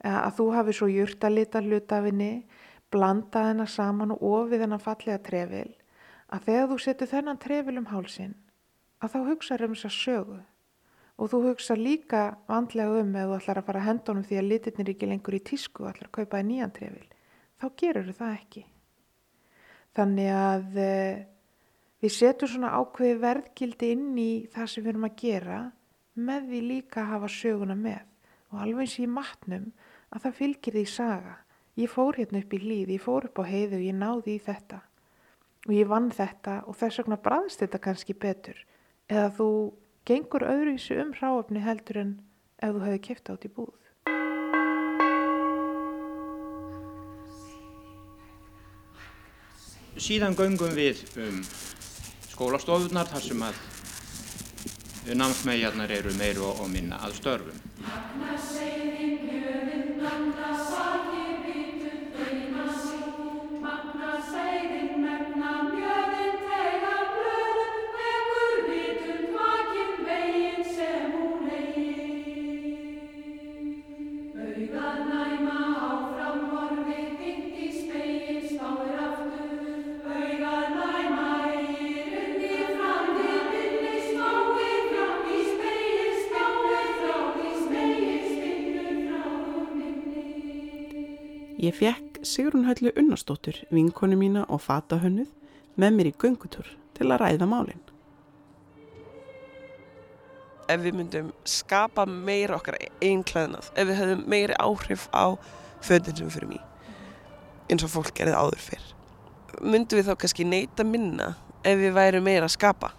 Að 0.00 0.32
þú 0.38 0.46
hafi 0.56 0.72
svo 0.72 0.86
júrt 0.88 1.24
að 1.24 1.34
lita 1.36 1.60
hlutafinni, 1.60 2.46
blanda 2.90 3.50
hennar 3.50 3.68
saman 3.68 4.14
og 4.14 4.22
ofið 4.24 4.64
hennar 4.64 4.80
fallega 4.80 5.20
trefil 5.20 5.68
að 6.30 6.46
þegar 6.46 6.70
þú 6.70 6.78
setur 6.84 7.10
þennan 7.10 7.42
trefil 7.42 7.76
um 7.80 7.90
hálsin 7.90 8.34
að 9.02 9.14
þá 9.14 9.20
hugsaður 9.28 9.66
um 9.66 9.74
þess 9.74 9.88
að 9.88 9.96
sögu. 9.96 10.38
Og 11.20 11.28
þú 11.28 11.40
hugsa 11.50 11.76
líka 11.76 12.22
vandlega 12.48 13.00
um 13.02 13.16
ef 13.16 13.26
þú 13.28 13.36
ætlar 13.36 13.60
að 13.60 13.66
fara 13.66 13.80
að 13.80 13.88
henda 13.88 14.12
honum 14.12 14.26
því 14.28 14.36
að 14.40 14.50
litirnir 14.50 14.92
ekki 14.94 15.08
lengur 15.10 15.36
í 15.36 15.42
tísku 15.50 15.84
og 15.84 15.90
ætlar 15.90 16.08
að 16.08 16.14
kaupa 16.16 16.40
í 16.40 16.46
nýjan 16.48 16.72
trefil 16.76 17.08
þá 17.60 17.66
gerur 17.82 18.12
það 18.16 18.36
ekki. 18.36 18.64
Þannig 19.96 20.30
að 20.32 20.80
uh, 20.80 21.20
við 22.00 22.14
setjum 22.14 22.52
svona 22.54 22.72
ákveði 22.78 23.20
verðgildi 23.24 23.92
inn 23.94 24.10
í 24.18 24.30
það 24.52 24.72
sem 24.72 24.84
við 24.84 24.92
erum 24.94 25.08
að 25.08 25.18
gera 25.20 25.60
með 26.20 26.48
því 26.50 26.60
líka 26.68 27.02
að 27.02 27.12
hafa 27.14 27.32
söguna 27.34 27.76
með. 27.78 28.04
Og 28.50 28.62
alveg 28.64 28.86
eins 28.86 28.98
í 28.98 29.08
matnum 29.10 29.66
að 30.10 30.26
það 30.26 30.38
fylgir 30.40 30.78
því 30.78 30.86
saga. 30.90 31.36
Ég 31.78 31.90
fór 31.90 32.18
hérna 32.18 32.40
upp 32.42 32.54
í 32.54 32.60
hlýð, 32.60 32.94
ég 32.96 33.04
fór 33.04 33.28
upp 33.28 33.40
á 33.40 33.44
heiðu 33.46 33.78
og 33.78 33.84
ég 33.86 33.96
náði 33.96 34.34
í 34.34 34.42
þetta. 34.46 34.80
Og 35.68 35.76
ég 35.76 35.90
vann 35.90 36.08
þetta 36.14 36.56
og 36.66 36.76
þess 36.80 37.02
vegna 37.02 37.20
bræðst 37.20 37.62
þetta 37.62 37.82
kannski 37.84 38.16
betur. 38.16 38.58
Eða 39.10 39.28
þú 39.36 39.50
gengur 40.08 40.46
öðru 40.48 40.74
í 40.74 40.78
þessu 40.78 40.98
um 41.04 41.12
hráöfni 41.18 41.62
heldur 41.64 42.00
en 42.00 42.12
ef 42.60 42.74
þú 42.74 42.84
hefði 42.86 43.02
kæft 43.06 43.30
átt 43.32 43.46
í 43.46 43.52
búð. 43.54 43.89
Síðan 50.00 50.32
göngum 50.32 50.72
við 50.72 51.02
um 51.20 51.42
skólastofunar 52.32 53.10
þar 53.10 53.24
sem 53.26 53.42
að 53.44 53.58
námsmæjarnar 55.20 55.92
eru 55.92 56.14
meir 56.16 56.40
og 56.44 56.64
minna 56.72 57.02
að 57.04 57.18
störfum. 57.20 57.60
Ég 91.60 91.74
fekk 91.76 92.22
Sigrun 92.22 92.64
Höllu 92.64 92.88
Unnarsdóttur, 92.96 93.52
vinkonu 93.68 94.16
mína 94.16 94.46
og 94.48 94.62
fatahönnuð 94.64 95.28
með 95.76 95.96
mér 95.96 96.08
í 96.08 96.12
göngutur 96.22 96.70
til 96.96 97.10
að 97.12 97.20
ræða 97.20 97.48
málinn. 97.50 97.82
Ef 100.72 100.80
við 100.80 100.96
myndum 100.96 101.28
skapa 101.44 102.06
meira 102.08 102.56
okkar 102.56 102.78
einn 102.80 103.20
klæðnað, 103.28 103.68
ef 103.76 103.90
við 103.90 104.00
höfum 104.00 104.24
meiri 104.32 104.56
áhrif 104.56 105.04
á 105.12 105.36
föðin 105.84 106.16
sem 106.16 106.30
við 106.30 106.38
fyrir 106.38 106.52
mý, 106.54 106.62
eins 107.68 107.84
og 107.84 107.92
fólk 107.92 108.14
gerði 108.16 108.40
áður 108.40 108.64
fyrr, 108.70 108.88
myndum 109.60 110.00
við 110.00 110.08
þá 110.08 110.16
kannski 110.24 110.48
neyta 110.48 110.88
minna 110.88 111.34
ef 111.60 111.76
við 111.82 111.92
værum 111.98 112.24
meira 112.24 112.48
að 112.48 112.56
skapa? 112.56 112.94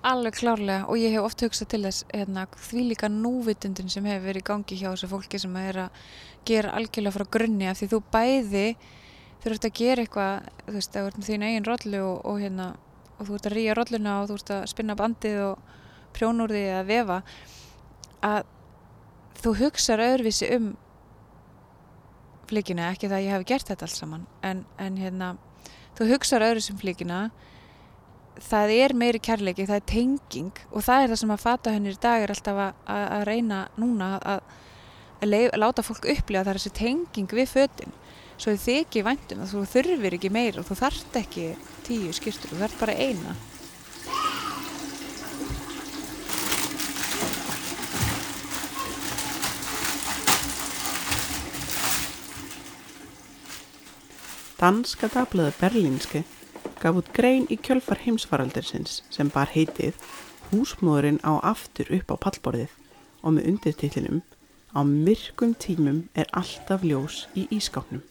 Alveg 0.00 0.38
klárlega 0.38 0.86
og 0.88 0.96
ég 0.96 1.12
hef 1.12 1.26
oft 1.26 1.42
hugsað 1.44 1.68
til 1.74 1.82
þess 1.84 2.04
hérna, 2.08 2.46
því 2.56 2.84
líka 2.88 3.08
núvitundin 3.12 3.90
sem 3.92 4.06
hefur 4.08 4.30
verið 4.30 4.40
í 4.40 4.46
gangi 4.48 4.78
hjá 4.80 4.86
þessu 4.94 5.10
fólki 5.10 5.40
sem 5.42 5.56
er 5.60 5.78
að 5.82 5.98
gera 6.48 6.72
algjörlega 6.78 7.16
frá 7.18 7.24
grunni 7.36 7.68
af 7.68 7.76
því 7.76 7.88
þú 7.90 8.00
bæði 8.14 8.62
ert 9.44 9.66
að 9.68 9.76
gera 9.76 10.04
eitthvað 10.04 10.48
þú 10.64 10.74
veist, 10.78 10.96
ert 10.96 11.18
með 11.18 11.28
þín 11.28 11.44
eigin 11.44 11.68
rollu 11.68 12.00
og, 12.04 12.24
og, 12.30 12.38
hérna, 12.40 12.70
og 13.18 13.28
þú 13.28 13.36
ert 13.36 13.50
að 13.50 13.56
rýja 13.58 13.76
rolluna 13.76 14.14
og 14.22 14.30
þú 14.30 14.38
ert 14.38 14.54
að 14.56 14.64
spinna 14.72 14.96
bandið 14.96 15.42
og 15.50 15.76
prjónur 16.16 16.54
því 16.56 16.64
að 16.78 16.88
vefa 16.94 17.20
að 18.24 18.40
þú 19.40 19.54
hugsaður 19.60 20.06
öðruvísi 20.06 20.50
um 20.56 20.72
flíkina, 22.50 22.88
ekki 22.90 23.08
það 23.08 23.18
að 23.18 23.26
ég 23.28 23.36
hef 23.36 23.46
gert 23.52 23.68
þetta 23.68 23.86
alls 23.86 24.00
saman 24.00 24.26
en, 24.44 24.64
en 24.80 24.98
hérna 25.00 25.34
þú 25.98 26.08
hugsaður 26.14 26.48
öðruvísi 26.48 26.74
um 26.74 26.80
flíkina 26.80 27.22
það 28.40 28.72
er 28.76 28.94
meiri 28.96 29.20
kærleiki, 29.22 29.66
það 29.68 29.80
er 29.80 29.86
tenging 29.90 30.64
og 30.70 30.84
það 30.86 31.02
er 31.02 31.12
það 31.12 31.20
sem 31.22 31.34
að 31.34 31.44
fata 31.44 31.74
hennir 31.74 31.96
í 31.96 32.02
dag 32.02 32.24
er 32.24 32.34
alltaf 32.34 32.60
að, 32.66 32.82
að, 32.86 33.04
að 33.16 33.24
reyna 33.28 33.60
núna 33.80 34.10
að, 34.18 34.56
að 35.20 35.32
leif, 35.32 35.56
láta 35.58 35.84
fólk 35.86 36.08
upplifa 36.14 36.44
það 36.44 36.52
er 36.54 36.60
þessi 36.60 36.74
tenging 36.80 37.36
við 37.40 37.52
fötinn 37.54 37.96
svo 38.40 38.56
þið 38.56 38.80
ekki 38.80 39.04
væntum 39.04 39.44
að 39.44 39.52
þú 39.52 39.62
þurfir 39.74 40.16
ekki 40.16 40.32
meir 40.32 40.58
og 40.60 40.68
þú 40.68 40.78
þarft 40.80 41.20
ekki 41.20 41.46
tíu 41.84 42.12
skýrstur, 42.16 42.54
þú 42.54 42.62
þarft 42.62 42.80
bara 42.80 42.96
eina. 42.96 43.36
Danska 54.60 55.08
dagblæðu 55.08 55.56
Berlínski 55.56 56.20
gaf 56.80 56.98
út 57.02 57.12
grein 57.16 57.46
í 57.52 57.60
kjölfar 57.60 58.02
heimsfaraldirsins 58.06 59.00
sem 59.10 59.30
bar 59.32 59.52
heitið 59.54 59.94
Húsmóðurinn 60.50 61.22
á 61.22 61.38
aftur 61.52 61.92
upp 61.94 62.10
á 62.10 62.16
pallborðið 62.26 62.76
og 63.22 63.36
með 63.36 63.50
undirtillinum 63.52 64.22
Á 64.70 64.86
myrkum 64.86 65.50
tímum 65.58 66.04
er 66.14 66.28
alltaf 66.30 66.84
ljós 66.86 67.24
í 67.34 67.48
ískáknum. 67.50 68.04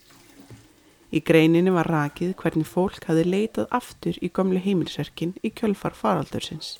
Í 1.08 1.22
greininni 1.24 1.72
var 1.72 1.88
rakið 1.88 2.34
hvernig 2.42 2.68
fólk 2.68 3.06
hafi 3.08 3.24
leitað 3.24 3.72
aftur 3.78 4.18
í 4.20 4.28
gamle 4.28 4.60
heimilsverkin 4.60 5.32
í 5.40 5.50
kjölfar 5.56 5.96
faraldursins. 5.96 6.74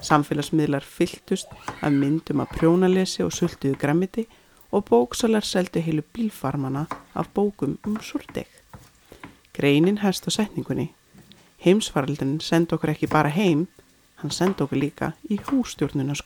Samfélagsmiðlar 0.00 0.86
fylltust 0.96 1.52
af 1.68 1.92
myndum 1.92 2.40
af 2.40 2.56
prjónalesi 2.56 3.20
og 3.26 3.36
sultuðu 3.36 3.76
grammiti 3.76 4.24
og 4.72 4.88
bóksalar 4.88 5.44
seldu 5.44 5.84
heilu 5.84 6.06
bílfarmana 6.16 6.86
af 7.12 7.28
bókum 7.36 7.76
um 7.84 8.00
súrdeg. 8.00 8.59
Greinin 9.60 9.98
herst 10.00 10.24
á 10.24 10.30
setningunni. 10.32 10.86
Heimsfaraldun 11.60 12.38
sendi 12.40 12.72
okkur 12.72 12.94
ekki 12.94 13.10
bara 13.12 13.28
heim, 13.28 13.66
hann 14.22 14.32
sendi 14.32 14.64
okkur 14.64 14.80
líka 14.80 15.12
í 15.28 15.36
hústjórnuna 15.36 16.16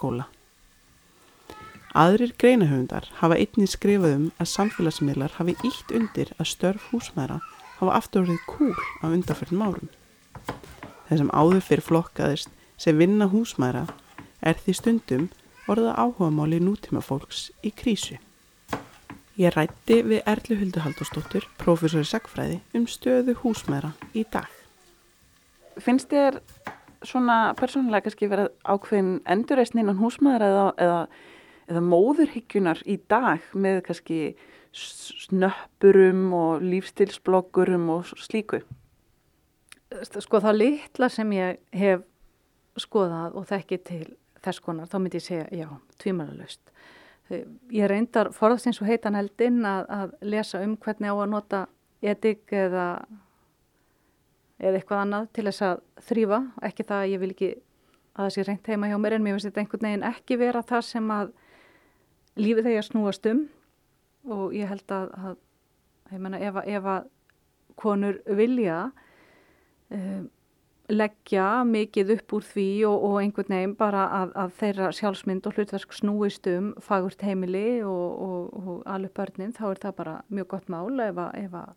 Aðrir 1.94 2.32
greinahöfundar 2.38 3.08
hafa 3.20 3.36
einnig 3.38 3.70
skrifað 3.70 4.14
um 4.16 4.22
að 4.42 4.48
samfélagsmiðlar 4.52 5.34
hafi 5.38 5.54
ítt 5.66 5.92
undir 5.94 6.30
að 6.38 6.48
störf 6.50 6.88
húsmæra 6.90 7.36
hafa 7.80 7.96
afturverðið 7.98 8.40
kúl 8.50 8.78
á 9.02 9.10
undarförnum 9.10 9.62
árum. 9.66 9.90
Þessum 11.10 11.30
áður 11.30 11.62
fyrir 11.62 11.86
flokkaðist 11.86 12.50
sem 12.82 12.98
vinna 12.98 13.28
húsmæra 13.30 13.84
er 14.42 14.58
því 14.58 14.76
stundum 14.78 15.28
orða 15.70 15.94
áhuga 15.94 16.30
máli 16.34 16.58
nútíma 16.62 17.02
fólks 17.02 17.48
í 17.62 17.70
krísu. 17.70 18.18
Ég 19.34 19.50
rætti 19.50 19.96
við 20.06 20.20
Erlu 20.30 20.56
Huldu 20.60 20.78
Haldurstóttur, 20.84 21.46
profesor 21.58 22.04
í 22.04 22.06
sagfræði, 22.06 22.60
um 22.78 22.84
stöðu 22.86 23.34
húsmeðra 23.40 23.90
í 24.14 24.22
dag. 24.30 24.46
Finnst 25.82 26.12
þér 26.12 26.38
svona 27.02 27.38
persónulega 27.58 28.06
kannski 28.06 28.28
verið 28.30 28.52
ákveðin 28.62 29.16
endurreysn 29.34 29.82
innan 29.82 29.98
húsmeðra 29.98 30.52
eða, 30.52 30.68
eða, 30.86 31.00
eða 31.66 31.84
móðurhyggjunar 31.88 32.84
í 32.86 33.00
dag 33.10 33.50
með 33.58 33.80
kannski 33.88 34.20
snöppurum 34.70 36.28
og 36.38 36.62
lífstilsbloggurum 36.62 37.90
og 37.90 38.14
slíku? 38.14 38.62
Sko 40.14 40.44
það 40.46 40.60
litla 40.60 41.10
sem 41.10 41.34
ég 41.34 41.58
hef 41.74 42.06
skoðað 42.78 43.34
og 43.38 43.50
þekki 43.50 43.82
til 43.82 44.04
þess 44.46 44.62
konar, 44.62 44.86
þá 44.86 45.00
myndi 45.00 45.18
ég 45.18 45.26
segja 45.26 45.50
já, 45.50 45.68
tvímælulegst. 45.98 46.62
Ég 47.32 47.86
reyndar 47.88 48.28
forðast 48.36 48.66
eins 48.68 48.80
og 48.82 48.88
heitan 48.90 49.16
heldinn 49.16 49.62
að, 49.64 49.86
að 49.88 50.10
lesa 50.34 50.60
um 50.64 50.74
hvernig 50.76 51.08
á 51.08 51.16
að 51.16 51.30
nota 51.32 51.60
etik 52.04 52.52
eða, 52.52 52.88
eða 54.60 54.76
eitthvað 54.80 55.00
annað 55.06 55.30
til 55.32 55.46
þess 55.48 55.64
að 55.70 55.80
þrýfa. 56.10 56.40
Ekki 56.68 56.86
það 56.90 57.00
að 57.04 57.12
ég 57.14 57.22
vil 57.22 57.30
ekki 57.32 57.48
að 58.14 58.20
það 58.26 58.34
sé 58.36 58.44
reynd 58.46 58.68
heima 58.70 58.90
hjá 58.92 58.98
mér 59.00 59.16
en 59.16 59.24
mér 59.24 59.34
finnst 59.38 59.48
þetta 59.48 59.62
einhvern 59.64 59.88
veginn 59.88 60.06
ekki 60.10 60.38
vera 60.42 60.62
það 60.68 60.84
sem 60.90 61.08
að 61.16 61.32
lífið 62.44 62.68
þegar 62.68 62.86
snúast 62.90 63.26
um. 63.30 63.40
og 64.24 64.54
ég 64.56 64.68
held 64.70 64.92
að, 64.94 65.10
að 65.28 66.14
ég 66.14 66.20
menna 66.24 66.38
ef, 66.40 66.60
að- 66.60 67.08
konur 67.76 68.20
vilja 68.38 68.90
um, 69.90 70.28
leggja 70.92 71.64
mikið 71.64 72.12
upp 72.18 72.34
úr 72.36 72.44
því 72.44 72.66
og, 72.88 73.04
og 73.08 73.14
einhvern 73.22 73.54
veginn 73.54 73.76
bara 73.78 74.04
að, 74.18 74.34
að 74.42 74.52
þeirra 74.58 74.90
sjálfsmynd 74.92 75.46
og 75.48 75.56
hlutverk 75.56 75.96
snúist 75.96 76.48
um 76.50 76.74
fagurt 76.84 77.24
heimili 77.24 77.80
og, 77.86 78.20
og, 78.26 78.52
og 78.60 78.82
alveg 78.92 79.14
börnin 79.16 79.54
þá 79.56 79.64
er 79.70 79.80
það 79.86 79.96
bara 80.02 80.14
mjög 80.28 80.50
gott 80.52 80.68
mál 80.72 81.00
ef 81.06 81.22
að, 81.24 81.40
ef 81.40 81.56
að, 81.62 81.72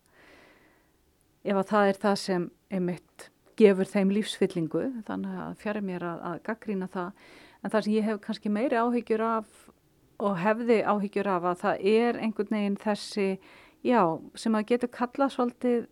ef 1.48 1.60
að 1.62 1.68
það 1.72 1.92
er 1.92 2.00
það 2.04 2.20
sem 2.24 2.46
einmitt 2.68 3.28
gefur 3.58 3.88
þeim 3.88 4.12
lífsfyllingu. 4.14 4.84
Þannig 5.08 5.40
að 5.42 5.56
fjari 5.62 5.82
mér 5.82 6.04
að, 6.06 6.40
gaggrína 6.46 6.88
það. 6.92 7.24
En 7.62 7.72
það 7.72 7.84
sem 7.84 7.96
ég 7.96 8.06
hef 8.06 8.20
kannski 8.22 8.52
meiri 8.52 8.78
áhyggjur 8.78 9.24
af 9.24 9.64
og 10.18 10.36
hefði 10.38 10.82
áhyggjur 10.82 11.30
af 11.30 11.46
að 11.46 11.60
það 11.62 11.88
er 11.94 12.20
einhvern 12.22 12.54
veginn 12.54 12.78
þessi 12.82 13.28
já, 13.86 14.02
sem 14.38 14.54
að 14.58 14.68
getur 14.72 14.92
kallað 14.94 15.34
svolítið 15.34 15.86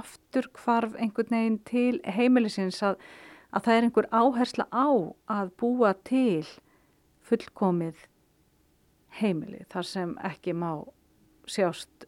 aftur 0.00 0.48
hvarf 0.58 0.96
einhvern 0.96 1.36
veginn 1.36 1.58
til 1.68 2.00
heimilisins 2.04 2.80
að, 2.86 2.98
að 3.54 3.66
það 3.66 3.76
er 3.76 3.88
einhver 3.88 4.10
áhersla 4.10 4.66
á 4.72 4.88
að 5.38 5.52
búa 5.60 5.94
til 6.08 6.44
fullkomið 7.28 8.06
heimili 9.20 9.64
þar 9.70 9.86
sem 9.86 10.14
ekki 10.26 10.54
má 10.56 10.70
sjást 11.50 12.06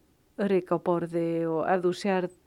rík 0.49 0.71
á 0.73 0.77
borði 0.81 1.43
og 1.47 1.67
ef 1.69 1.83
þú 1.83 1.93
sérð 1.99 2.37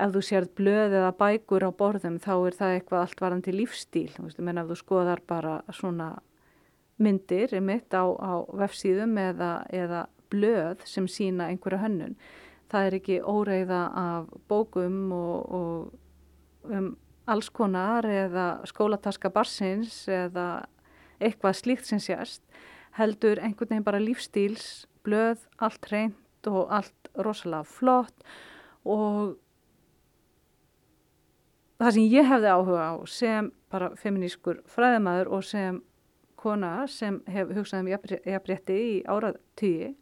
ef 0.00 0.14
þú 0.14 0.22
sérð 0.24 0.50
blöð 0.58 0.96
eða 1.00 1.12
bækur 1.18 1.66
á 1.66 1.70
borðum 1.76 2.18
þá 2.22 2.32
er 2.34 2.56
það 2.58 2.74
eitthvað 2.76 3.04
allt 3.04 3.22
varandi 3.24 3.54
lífstíl 3.54 4.10
menn 4.38 4.60
ef 4.60 4.70
þú 4.70 4.78
skoðar 4.80 5.22
bara 5.28 5.60
svona 5.76 6.10
myndir 7.00 7.54
mitt 7.64 7.94
á, 7.96 8.04
á 8.04 8.44
vefsíðum 8.60 9.16
eða, 9.20 9.52
eða 9.72 10.04
blöð 10.32 10.84
sem 10.88 11.08
sína 11.08 11.48
einhverja 11.50 11.82
hönnun 11.84 12.16
það 12.70 12.86
er 12.86 12.98
ekki 13.00 13.20
óreiða 13.22 13.80
af 13.98 14.28
bókum 14.50 15.12
og, 15.12 15.54
og 15.60 16.70
um 16.70 16.92
alls 17.30 17.50
konar 17.54 18.06
eða 18.08 18.46
skólataska 18.66 19.30
barsins 19.30 20.02
eða 20.10 20.66
eitthvað 21.20 21.58
slíkt 21.58 21.86
sem 21.86 22.00
sést 22.02 22.42
heldur 22.98 23.38
einhvern 23.38 23.70
veginn 23.70 23.86
bara 23.86 24.02
lífstíls 24.02 24.86
blöð, 25.06 25.44
allt 25.58 25.86
reynd 25.92 26.48
og 26.50 26.72
allt 26.72 27.10
rosalega 27.24 27.64
flott. 27.68 28.24
Og 28.84 29.36
það 31.80 31.94
sem 31.96 32.10
ég 32.10 32.28
hefði 32.28 32.52
áhuga 32.54 32.88
á 32.92 32.94
sem 33.08 33.52
bara 33.72 33.92
feminískur 34.00 34.62
fræðamæður 34.68 35.32
og 35.36 35.46
sem 35.46 35.80
kona 36.40 36.86
sem 36.88 37.20
hef 37.28 37.52
hugsað 37.54 37.84
um 37.84 37.90
jafnrétti 37.92 38.78
í 38.80 38.94
áratýi 39.04 39.92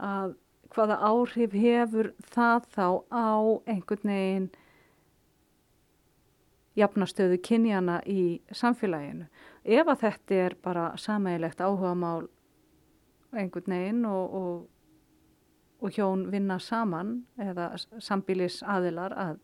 að 0.00 0.34
hvaða 0.74 0.98
áhrif 1.02 1.54
hefur 1.56 2.12
það 2.30 2.66
þá 2.74 2.86
á 3.10 3.30
einhvern 3.66 4.12
veginn 4.12 4.50
jafnastöðu 6.78 7.38
kynjana 7.44 8.00
í 8.06 8.40
samfélaginu. 8.54 9.26
Ef 9.64 9.88
að 9.90 10.02
þetta 10.04 10.42
er 10.46 10.56
bara 10.62 10.90
samægilegt 10.98 11.60
áhuga 11.60 11.94
mál 11.98 12.28
einhvern 13.36 13.74
veginn 13.74 14.04
og, 14.08 14.34
og, 14.34 14.68
og 15.80 15.94
hjón 15.94 16.26
vinna 16.32 16.58
saman 16.62 17.20
eða 17.40 17.72
sambílis 17.98 18.60
aðilar 18.62 19.14
að, 19.14 19.40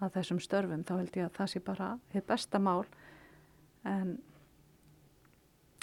að 0.00 0.14
þessum 0.18 0.42
störfum 0.44 0.84
þá 0.84 0.94
held 0.98 1.16
ég 1.18 1.28
að 1.28 1.36
það 1.40 1.52
sé 1.52 1.64
bara 1.64 1.90
þið 2.12 2.26
besta 2.30 2.62
mál 2.62 2.84
en 3.88 4.14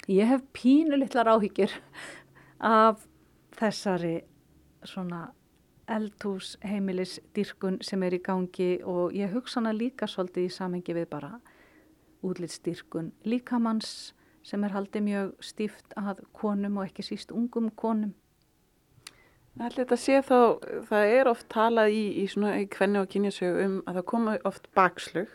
ég 0.08 0.30
hef 0.30 0.46
pínu 0.56 0.98
litlar 0.98 1.30
áhyggjur 1.34 1.74
af 2.64 3.06
þessari 3.58 4.16
svona 4.84 5.28
eldhús 5.88 6.56
heimilis 6.64 7.18
dyrkun 7.34 7.78
sem 7.82 8.02
er 8.02 8.18
í 8.18 8.20
gangi 8.24 8.70
og 8.84 9.14
ég 9.16 9.32
hugsa 9.32 9.60
hana 9.60 9.72
líka 9.72 10.06
svolítið 10.06 10.48
í 10.48 10.52
samengi 10.52 10.94
við 10.96 11.08
bara 11.10 11.32
útlitsdyrkun 12.26 13.12
líkamanns 13.24 14.12
sem 14.46 14.64
er 14.64 14.74
haldið 14.74 15.04
mjög 15.06 15.34
stíft 15.44 15.94
að 15.98 16.22
konum 16.36 16.78
og 16.78 16.88
ekki 16.88 17.04
síst 17.04 17.32
ungum 17.34 17.70
konum. 17.76 18.14
Allir 19.58 19.82
þetta 19.82 19.98
sé 19.98 20.20
þá, 20.22 20.38
það 20.86 21.12
er 21.16 21.28
oft 21.28 21.48
talað 21.50 21.90
í, 21.90 22.04
í 22.22 22.26
svona 22.30 22.54
í 22.62 22.68
kvenni 22.70 23.00
og 23.00 23.08
kynjasögu 23.10 23.64
um 23.64 23.76
að 23.90 23.98
það 23.98 24.06
koma 24.12 24.36
oft 24.46 24.68
bakslug. 24.78 25.32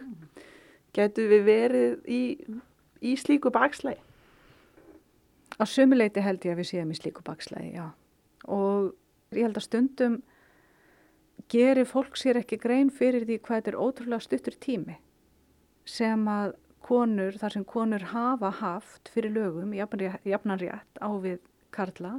Getur 0.95 1.27
við 1.31 1.45
verið 1.49 2.07
í, 2.07 2.21
í 3.03 3.15
slíku 3.19 3.51
bakslægi? 3.53 3.99
Á 5.59 5.63
sömuleiti 5.69 6.23
held 6.23 6.45
ég 6.47 6.55
að 6.55 6.61
við 6.63 6.69
séum 6.71 6.93
í 6.93 6.97
slíku 6.97 7.25
bakslægi, 7.25 7.73
já. 7.75 7.89
Og 8.47 8.93
ég 9.39 9.47
held 9.47 9.59
að 9.59 9.67
stundum 9.67 10.19
gerir 11.51 11.87
fólk 11.89 12.17
sér 12.19 12.39
ekki 12.41 12.59
grein 12.61 12.91
fyrir 12.93 13.25
því 13.27 13.39
hvað 13.43 13.59
þetta 13.59 13.73
er 13.73 13.79
ótrúlega 13.79 14.25
stuttur 14.25 14.57
tími 14.59 14.99
sem 15.85 16.27
að 16.31 16.55
konur, 16.83 17.35
þar 17.39 17.55
sem 17.55 17.65
konur 17.67 18.03
hafa 18.11 18.49
haft 18.59 19.09
fyrir 19.11 19.31
lögum, 19.31 19.73
jafnan 19.75 20.59
rétt 20.59 20.99
á 20.99 21.09
við 21.23 21.39
Karla 21.73 22.17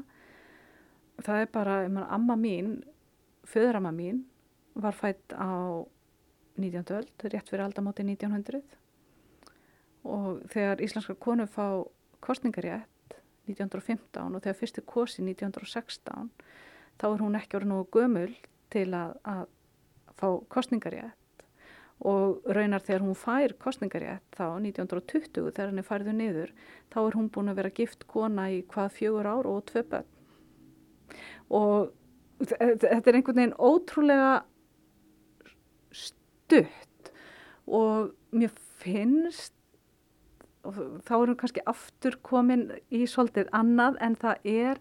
það 1.23 1.43
er 1.45 1.51
bara, 1.53 1.75
meina, 1.89 2.07
amma 2.11 2.37
mín 2.37 2.79
föðuramma 3.49 3.93
mín 3.95 4.25
var 4.75 4.97
fætt 4.97 5.35
á 5.37 5.85
19. 6.57 6.85
öld, 6.97 7.13
rétt 7.23 7.51
fyrir 7.51 7.65
aldamóti 7.67 8.07
1900 8.07 8.63
og 10.05 10.43
þegar 10.53 10.83
íslenskar 10.85 11.19
konur 11.21 11.49
fá 11.51 11.85
kostningarétt 12.25 13.19
1915 13.49 14.35
og 14.37 14.43
þegar 14.43 14.59
fyrst 14.59 14.81
er 14.81 14.87
kosi 14.89 15.23
1916 15.23 16.31
þá 17.01 17.07
er 17.11 17.23
hún 17.25 17.39
ekki 17.39 17.59
orðið 17.59 17.73
nógu 17.73 17.91
gömul 17.99 18.33
til 18.75 18.89
að, 18.97 19.15
að 19.25 19.45
fá 20.19 20.29
kostningarétt 20.53 21.45
og 22.05 22.45
raunar 22.51 22.83
þegar 22.85 23.05
hún 23.07 23.19
fær 23.19 23.55
kostningarétt 23.63 24.25
þá 24.37 24.59
1920 24.59 25.53
þegar 25.55 25.71
hann 25.71 25.83
er 25.83 25.89
færðu 25.89 26.15
niður 26.17 26.55
þá 26.93 26.99
er 27.05 27.19
hún 27.19 27.31
búin 27.33 27.53
að 27.53 27.61
vera 27.63 27.75
gift 27.79 28.07
kona 28.11 28.49
í 28.53 28.63
hvað 28.71 28.97
fjögur 28.99 29.31
ár 29.31 29.49
og 29.51 29.63
tvö 29.71 29.85
bönn 29.93 30.11
og 31.55 31.93
þetta 32.43 33.11
er 33.11 33.19
einhvern 33.19 33.39
veginn 33.39 33.57
ótrúlega 33.63 34.33
stutt 35.95 37.13
og 37.65 38.13
mér 38.35 38.53
finnst 38.83 39.55
og 40.65 40.77
þá 41.05 41.15
erum 41.17 41.35
við 41.35 41.41
kannski 41.43 41.65
aftur 41.69 42.19
komin 42.25 42.69
í 42.93 43.05
svolítið 43.09 43.51
annað 43.57 43.99
en 44.05 44.17
það 44.21 44.47
er 44.49 44.81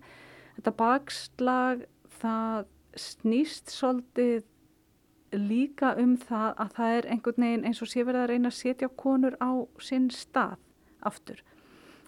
þetta 0.58 0.76
bakslag 0.80 1.84
það 2.24 2.66
snýst 3.00 3.72
svolítið 3.74 4.44
líka 5.34 5.94
um 5.98 6.16
það 6.22 6.50
að 6.62 6.76
það 6.78 6.98
er 6.98 7.08
einhvern 7.10 7.46
veginn 7.46 7.64
eins 7.68 7.82
og 7.82 7.90
sé 7.90 8.04
verið 8.06 8.24
að 8.24 8.30
reyna 8.32 8.52
að 8.52 8.60
setja 8.60 8.90
konur 9.02 9.38
á 9.42 9.52
sinn 9.82 10.10
stað 10.14 10.60
aftur. 11.02 11.42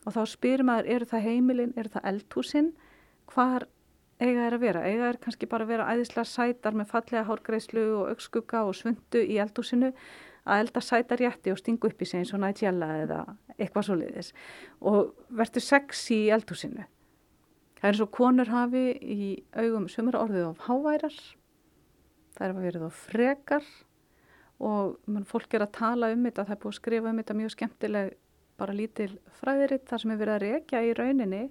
Og 0.06 0.13
þá 0.13 0.21
spyrir 0.30 0.65
maður 0.67 0.91
eru 0.95 1.08
það 1.10 1.25
heimilin, 1.25 1.73
eru 1.75 1.91
það 1.95 2.10
eldhúsin? 2.12 2.69
Hvar 3.34 3.65
eiga 4.21 4.45
er 4.45 4.56
að 4.56 4.62
vera? 4.62 4.86
Eiga 4.86 5.10
er 5.10 5.19
kannski 5.23 5.49
bara 5.49 5.65
að 5.65 5.73
vera 5.73 5.89
æðislega 5.89 6.30
sætar 6.30 6.78
með 6.78 6.91
fallega 6.93 7.25
hárgreislu 7.25 7.86
og 7.97 8.13
augskugga 8.13 8.63
og 8.69 8.78
svundu 8.78 9.23
í 9.25 9.39
eldhúsinu? 9.41 9.91
Að 10.45 10.67
elda 10.67 10.84
sætar 10.86 11.23
rétti 11.23 11.49
og 11.49 11.58
stingu 11.58 11.89
upp 11.89 12.01
í 12.01 12.06
sig 12.06 12.21
eins 12.21 12.36
og 12.38 12.43
nætjala 12.43 12.91
eða 13.01 13.23
eitthvað 13.58 13.88
svo 13.88 13.95
leiðis 13.97 14.30
og 14.86 15.15
verður 15.34 15.65
sexy 15.65 16.28
í 16.28 16.34
eldhúsinu 16.36 16.86
það 17.86 17.91
er 17.91 17.93
eins 17.93 18.02
og 18.02 18.13
konur 18.17 18.50
hafi 18.50 18.84
í 18.98 19.26
augum 19.54 19.84
sömur 19.91 20.15
orðið 20.17 20.48
of 20.48 20.62
háværar 20.65 21.17
það 22.34 22.45
er 22.48 22.54
að 22.56 22.63
verið 22.63 22.86
of 22.88 23.02
frekar 23.12 23.67
og 24.58 24.95
man, 25.06 25.28
fólk 25.30 25.54
er 25.54 25.67
að 25.67 25.76
tala 25.78 26.10
um 26.15 26.26
þetta 26.26 26.48
það 26.48 26.56
er 26.56 26.62
búið 26.63 26.74
að 26.74 26.80
skrifa 26.80 27.12
um 27.12 27.21
þetta 27.21 27.38
mjög 27.38 27.54
skemmtileg 27.54 28.10
bara 28.58 28.74
lítil 28.74 29.12
fræðiritt 29.38 29.86
þar 29.91 30.02
sem 30.02 30.15
er 30.15 30.19
verið 30.24 30.34
að 30.34 30.43
rekja 30.48 30.82
í 30.82 30.98
rauninni 30.98 31.43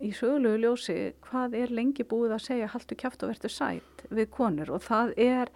í 0.00 0.12
sögulegu 0.16 0.62
ljósi 0.64 0.98
hvað 1.28 1.60
er 1.60 1.76
lengi 1.82 2.08
búið 2.08 2.38
að 2.38 2.44
segja 2.46 2.72
haldu 2.72 3.00
kæft 3.04 3.26
og 3.26 3.34
verður 3.34 3.56
sætt 3.58 4.08
við 4.08 4.32
konur 4.32 4.72
og 4.72 4.88
það 4.88 5.14
er 5.20 5.54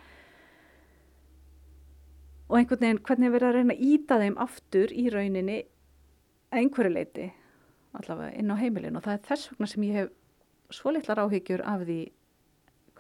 og 2.51 2.61
einhvern 2.61 2.85
veginn 2.85 3.05
hvernig 3.09 3.31
er 3.31 3.37
verið 3.39 3.49
að 3.49 3.61
reyna 3.63 3.81
að 3.81 3.85
íta 3.95 4.21
þeim 4.21 4.41
aftur 4.45 4.93
í 4.93 5.09
rauninni 5.09 5.61
einhverju 6.53 6.99
leiti 6.99 7.33
allavega 7.99 8.39
inn 8.39 8.53
á 8.53 8.57
heimilin 8.61 8.97
og 8.99 9.05
það 9.07 9.17
er 9.17 9.25
þess 9.29 9.53
vegna 9.53 9.71
sem 9.71 9.87
ég 9.89 9.99
hef 9.99 10.11
svo 10.71 10.93
litlar 10.95 11.23
áhyggjur 11.25 11.65
af 11.67 11.87
því 11.87 12.01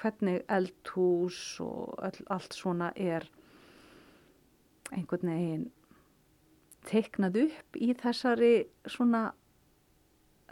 hvernig 0.00 0.40
eldhús 0.48 1.60
og 1.62 1.98
all, 2.02 2.24
allt 2.32 2.56
svona 2.56 2.90
er 2.96 3.26
einhvern 4.90 5.30
veginn 5.30 5.68
teiknað 6.88 7.42
upp 7.44 7.76
í 7.76 7.92
þessari 8.00 8.54
svona 8.88 9.26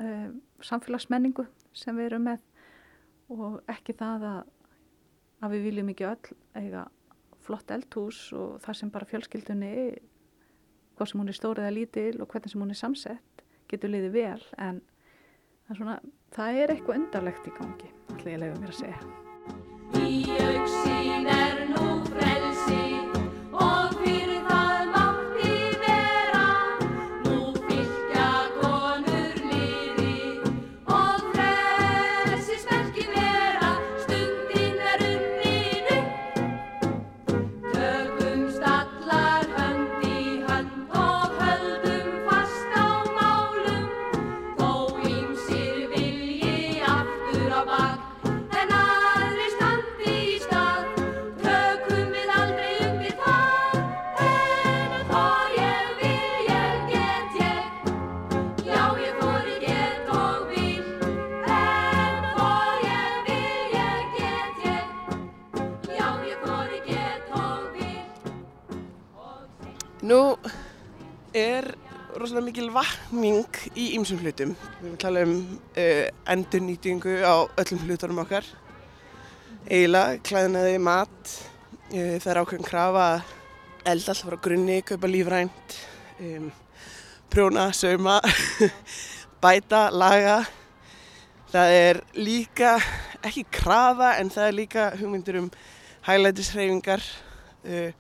uh, 0.03 0.29
samfélagsmenningu 0.61 1.47
sem 1.73 1.97
við 1.97 2.11
erum 2.11 2.29
með. 2.29 2.45
Og 3.33 3.59
ekki 3.69 3.97
það 3.97 4.27
að, 4.29 4.39
að 5.45 5.55
við 5.57 5.67
viljum 5.69 5.91
ekki 5.93 6.09
öll 6.09 6.37
eiga 6.57 6.85
flott 7.45 7.73
eldhús 7.73 8.21
og 8.37 8.61
það 8.65 8.79
sem 8.81 8.93
bara 8.93 9.09
fjölskyldunni 9.09 9.73
hvað 10.99 11.11
sem 11.11 11.21
hún 11.23 11.33
er 11.33 11.39
stórið 11.39 11.65
eða 11.65 11.77
lítil 11.77 12.23
og 12.23 12.29
hvernig 12.33 12.53
sem 12.53 12.63
hún 12.63 12.75
er 12.75 12.81
samsett 12.81 13.45
getur 13.73 13.95
liðið 13.95 14.15
vel 14.19 14.45
en 14.59 14.85
það 15.67 15.75
er, 15.75 15.81
svona, 15.81 15.99
það 16.37 16.63
er 16.63 16.77
eitthvað 16.77 17.03
undarlegt 17.03 17.51
í 17.51 17.57
gangi, 17.59 17.91
ætla 18.15 18.31
ég 18.31 18.39
að 18.39 18.47
leiða 18.47 18.63
mér 18.63 18.77
að 18.77 18.81
segja. 18.85 20.98
Rosalega 72.39 72.53
mikil 72.53 72.71
vakning 72.71 73.57
í 73.75 73.85
ýmsum 73.97 74.21
hlutum. 74.23 74.53
Við 74.79 74.85
erum 74.85 74.95
að 74.95 75.01
tala 75.03 75.23
um 75.27 75.33
uh, 75.75 76.05
endurnýtingu 76.31 77.15
á 77.27 77.35
öllum 77.59 77.81
hlutunum 77.83 78.21
okkar. 78.23 78.47
Eiginlega, 79.67 80.21
klæðnaði, 80.23 80.77
mat. 80.79 81.33
Uh, 81.91 82.15
það 82.23 82.31
er 82.31 82.41
ákveðin 82.43 82.69
krafa 82.69 83.07
að 83.09 83.33
elda 83.91 84.13
alltaf 84.13 84.23
frá 84.29 84.39
grunni, 84.45 84.79
kaupa 84.87 85.11
lífrænt, 85.11 85.75
um, 86.21 86.47
prjóna, 87.33 87.67
sauma, 87.75 88.21
bæta, 89.43 89.89
laga. 89.91 90.39
Það 91.51 91.75
er 91.81 92.03
líka, 92.15 92.77
ekki 93.25 93.49
krafa, 93.51 94.15
en 94.21 94.31
það 94.31 94.53
er 94.53 94.59
líka 94.61 94.89
hugmyndir 95.01 95.43
um 95.43 95.51
hæglætishreyfingar 96.07 97.03
uh, 97.03 97.93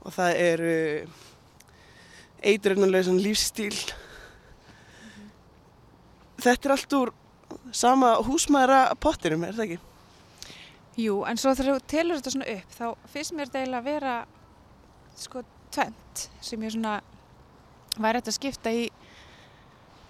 og 0.00 0.16
það 0.16 0.44
eru 0.48 0.76
eitrunuleysan 2.46 3.18
lífstíl. 3.22 3.74
Þetta 6.42 6.68
er 6.68 6.74
allt 6.76 6.96
úr 6.96 7.12
sama 7.74 8.16
húsmaðra 8.26 8.80
pottinum, 9.00 9.46
er 9.46 9.56
það 9.56 9.66
ekki? 9.66 9.78
Jú, 10.96 11.18
en 11.28 11.40
svo 11.40 11.52
þegar 11.56 11.76
þú 11.76 11.90
telur 11.92 12.20
þetta 12.20 12.32
svona 12.32 12.48
upp, 12.54 12.76
þá 12.76 13.10
finnst 13.12 13.34
mér 13.36 13.50
þetta 13.50 13.62
eiginlega 13.62 13.82
að 13.82 13.88
vera 13.90 14.14
sko 15.16 15.42
tvent 15.74 16.24
sem 16.44 16.62
ég 16.64 16.72
svona 16.72 16.94
væri 17.96 18.20
hægt 18.20 18.30
að 18.30 18.36
skipta 18.38 18.72
í, 18.72 18.86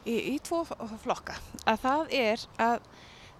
í, 0.06 0.16
í 0.34 0.36
tvo 0.46 0.62
flokka. 1.02 1.38
Að 1.66 1.82
það 1.82 2.14
er 2.20 2.46
að 2.62 2.88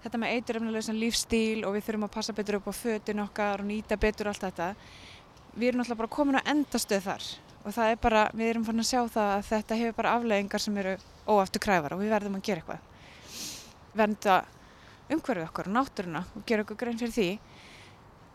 þetta 0.03 0.23
með 0.23 0.37
eituröfnuleysan 0.37 1.01
lífstíl 1.01 1.67
og 1.67 1.77
við 1.77 1.87
þurfum 1.87 2.07
að 2.09 2.15
passa 2.17 2.35
betur 2.35 2.61
upp 2.61 2.71
á 2.71 2.75
fötin 2.79 3.23
okkar 3.23 3.63
og 3.63 3.69
nýta 3.71 3.99
betur 3.99 4.31
allt 4.31 4.43
þetta. 4.47 4.73
Við 5.57 5.71
erum 5.71 5.83
náttúrulega 5.83 6.03
bara 6.03 6.15
komin 6.19 6.39
á 6.39 6.49
endastöð 6.51 7.07
þar 7.07 7.29
og 7.67 7.75
það 7.75 7.93
er 7.93 7.97
bara, 7.99 8.27
við 8.31 8.53
erum 8.53 8.65
fann 8.67 8.79
að 8.79 8.87
sjá 8.87 9.01
það 9.11 9.31
að 9.33 9.47
þetta 9.49 9.79
hefur 9.81 9.97
bara 9.97 10.13
afleggingar 10.15 10.63
sem 10.63 10.77
eru 10.79 10.93
óaftur 11.27 11.63
kræfar 11.65 11.97
og 11.97 12.03
við 12.03 12.13
verðum 12.15 12.39
að 12.39 12.45
gera 12.47 12.63
eitthvað. 12.63 12.85
Vernda 13.97 14.37
umhverfið 15.11 15.49
okkar 15.49 15.71
og 15.71 15.75
náttúruna 15.75 16.23
og 16.39 16.47
gera 16.47 16.63
okkur 16.63 16.79
grein 16.79 17.01
fyrir 17.01 17.15
því. 17.17 17.29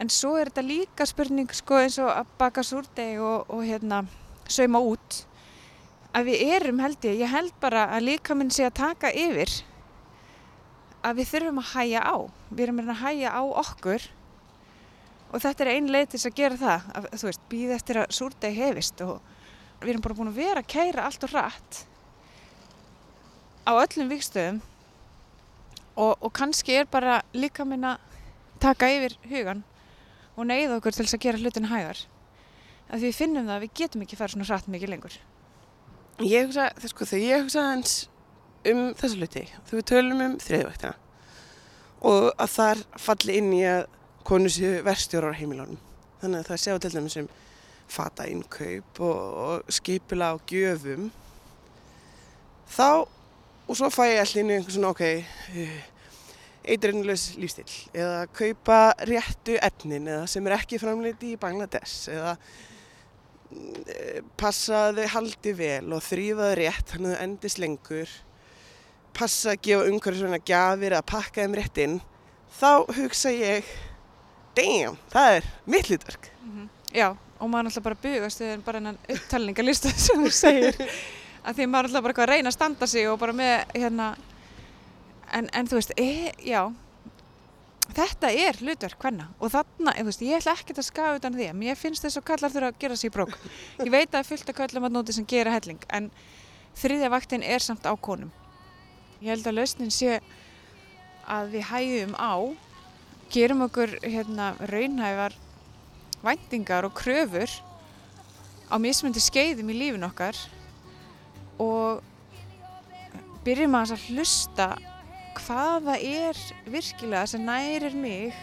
En 0.04 0.12
svo 0.12 0.34
er 0.36 0.52
þetta 0.52 0.66
líka 0.68 1.08
spurning 1.08 1.52
sko 1.56 1.80
eins 1.80 1.98
og 2.04 2.12
að 2.12 2.36
baka 2.42 2.64
súrdeg 2.66 3.22
og, 3.24 3.48
og 3.48 3.64
hérna 3.64 4.04
sauma 4.52 4.82
út. 4.84 5.22
Að 6.12 6.28
við 6.28 6.48
erum 6.58 6.82
held 6.84 7.08
ég, 7.08 7.22
ég 7.24 7.32
held 7.32 7.54
bara 7.64 7.88
að 7.96 8.10
líka 8.10 8.36
minn 8.36 8.52
sé 8.52 8.66
að 8.68 8.80
taka 8.82 9.14
yfir 9.16 9.62
að 11.08 11.22
við 11.22 11.30
þurfum 11.32 11.62
að 11.62 11.72
hæja 11.72 12.02
á. 12.04 12.18
Við 12.52 12.66
erum 12.66 12.84
að 12.84 13.00
hæja 13.06 13.32
á 13.32 13.42
okkur 13.64 14.12
og 15.32 15.40
þetta 15.42 15.66
er 15.66 15.72
ein 15.76 15.88
leið 15.92 16.10
til 16.12 16.20
þess 16.20 16.30
að 16.30 16.40
gera 16.42 16.60
það. 16.60 16.90
Að, 16.96 17.08
þú 17.16 17.30
veist, 17.30 17.46
býð 17.52 17.74
eftir 17.78 18.02
að 18.02 18.14
súrdeg 18.18 18.58
hefist 18.58 19.04
og 19.06 19.16
við 19.82 19.94
erum 19.94 20.04
bara 20.06 20.18
búin 20.20 20.32
að 20.32 20.42
vera 20.42 20.62
að 20.62 20.70
kæra 20.72 21.08
allt 21.08 21.26
og 21.26 21.34
rætt 21.34 21.82
á 23.66 23.72
öllum 23.74 24.12
vikstöðum 24.12 24.62
og, 25.96 26.14
og 26.18 26.32
kannski 26.34 26.78
er 26.82 26.90
bara 26.90 27.22
líka 27.34 27.66
minn 27.68 27.86
að 27.86 28.02
taka 28.62 28.90
yfir 28.94 29.18
hugan 29.30 29.64
og 30.36 30.48
neyða 30.50 30.78
okkur 30.78 30.96
til 30.96 31.06
þess 31.06 31.18
að 31.18 31.26
gera 31.26 31.42
hlutin 31.42 31.70
hægar 31.72 32.06
því 32.92 33.04
við 33.08 33.18
finnum 33.18 33.48
það 33.48 33.58
að 33.58 33.66
við 33.66 33.76
getum 33.82 34.06
ekki 34.06 34.20
fara 34.20 34.34
svona 34.34 34.48
hratt 34.50 34.72
mikið 34.72 34.96
lengur 34.96 35.20
Ég 36.22 36.46
hugsa, 36.46 36.68
það 36.78 36.92
sko, 36.92 37.06
þegar 37.10 37.24
ég 37.26 37.46
hugsa 37.46 37.62
hans 37.66 37.94
um 38.70 38.82
þessa 39.00 39.18
hluti, 39.18 39.46
þegar 39.66 39.80
við 39.80 39.88
tölum 39.90 40.24
um 40.26 40.36
þriðvægtina 40.44 40.92
og 42.12 42.28
að 42.36 42.54
þar 42.56 42.84
falli 43.02 43.38
inn 43.40 43.50
í 43.56 43.62
að 43.70 43.86
konur 44.28 44.54
séu 44.54 44.82
verstjórar 44.86 45.36
á 45.36 45.40
heimilónum. 45.40 45.80
Þannig 46.22 46.44
að 46.44 46.52
það 46.52 46.62
séu 46.66 46.82
til 46.82 46.94
dæmis 46.96 47.18
um 47.22 47.32
fata 47.92 48.28
innkaup 48.32 49.02
og, 49.04 49.22
og 49.46 49.74
skipila 49.74 50.34
á 50.34 50.36
gjöfum. 50.48 51.10
Þá, 52.72 53.08
og 53.68 53.76
svo 53.76 53.90
fæ 53.92 54.06
ég 54.14 54.22
allir 54.24 54.44
inn 54.44 54.54
í 54.54 54.60
einhvern 54.60 54.78
svona, 54.78 54.94
ok, 54.94 55.04
eitrinulegs 56.68 57.32
lífstil 57.42 57.68
eða 57.98 58.26
kaupa 58.38 58.80
réttu 59.10 59.58
efnin 59.64 60.10
eða 60.10 60.28
sem 60.30 60.46
er 60.48 60.58
ekki 60.60 60.80
framleiti 60.82 61.34
í 61.34 61.40
Bangladesh 61.42 62.12
eða 62.14 62.36
eh, 63.90 64.20
passa 64.38 64.90
þau 64.96 65.08
haldi 65.16 65.56
vel 65.58 65.96
og 65.96 66.04
þrýfa 66.06 66.52
þau 66.52 66.60
rétt 66.62 66.94
þannig 66.94 67.14
að 67.14 67.16
þau 67.16 67.24
endist 67.26 67.62
lengur 67.62 68.18
passa 69.18 69.56
að 69.56 69.64
gefa 69.68 69.88
umhverfisverðina 69.90 70.44
gjafir 70.52 70.98
að 70.98 71.08
pakka 71.12 71.46
þeim 71.46 71.58
rétt 71.58 71.82
inn 71.86 71.98
þá 72.60 72.72
hugsa 73.00 73.34
ég 73.34 73.74
damn, 74.58 75.00
það 75.14 75.38
er 75.40 75.50
mitt 75.66 75.90
hlutverk 75.92 76.32
Já, 76.92 77.14
og 77.40 77.48
maður 77.48 77.64
er 77.64 77.72
alltaf 77.72 77.86
bara 77.86 78.00
bugast 78.04 78.42
þegar 78.42 78.64
bara 78.66 78.82
enn 78.82 79.00
upptalningalista 79.16 79.92
sem 80.06 80.22
þú 80.26 80.32
segir. 80.36 80.78
Að 81.42 81.58
því 81.58 81.68
maður 81.72 81.88
er 81.88 81.90
alltaf 81.90 82.06
bara 82.06 82.24
að 82.26 82.32
reyna 82.34 82.52
að 82.52 82.58
standa 82.58 82.90
sig 82.92 83.10
og 83.10 83.20
bara 83.22 83.36
með 83.36 83.76
hérna 83.78 84.08
en, 85.32 85.48
en 85.56 85.70
þú 85.72 85.80
veist, 85.80 85.94
e, 85.96 86.32
já. 86.44 86.66
Þetta 87.92 88.30
er 88.40 88.60
hlutverk 88.62 89.02
hvenna 89.04 89.30
og 89.40 89.52
þarna, 89.52 89.96
þú 89.98 90.06
veist, 90.08 90.22
ég 90.24 90.38
ætla 90.40 90.54
ekkert 90.56 90.80
að 90.80 90.88
skafa 90.88 91.18
utan 91.20 91.36
því, 91.36 91.48
mér 91.60 91.80
finnst 91.80 92.06
þess 92.06 92.20
að 92.20 92.28
kallar 92.30 92.54
þurfa 92.54 92.70
að 92.72 92.84
gera 92.84 93.00
sér 93.00 93.14
brók. 93.16 93.34
Ég 93.82 93.92
veit 93.92 94.16
að 94.16 94.36
að 94.36 94.54
kallum 94.60 94.88
að 94.88 94.96
nóti 94.96 95.16
sem 95.16 95.28
gera 95.28 95.56
helling 95.56 95.82
en 95.92 96.12
þriðja 96.80 97.12
vaktin 97.12 97.44
er 97.44 97.64
samt 97.64 97.88
á 97.88 97.92
konum. 97.96 98.32
Ég 99.20 99.34
held 99.34 99.48
að 99.48 99.60
lausnin 99.60 99.92
sé 99.92 100.20
að 101.28 101.56
við 101.56 101.68
hægjum 101.72 102.16
á 102.16 102.32
gerum 103.32 103.64
okkur 103.68 103.94
hérna 104.04 104.52
raunhæfar 104.68 105.36
væntingar 106.24 106.86
og 106.86 106.96
kröfur 106.98 107.50
á 108.68 108.76
mismundi 108.78 109.24
skeiðum 109.24 109.72
í 109.72 109.78
lífin 109.80 110.08
okkar 110.08 110.38
og 111.60 112.02
byrjum 113.46 113.78
að 113.80 113.96
hlusta 114.10 114.74
hvaða 115.40 115.96
er 115.98 116.38
virkilega 116.68 117.26
sem 117.32 117.46
nærir 117.48 117.96
mig 117.96 118.36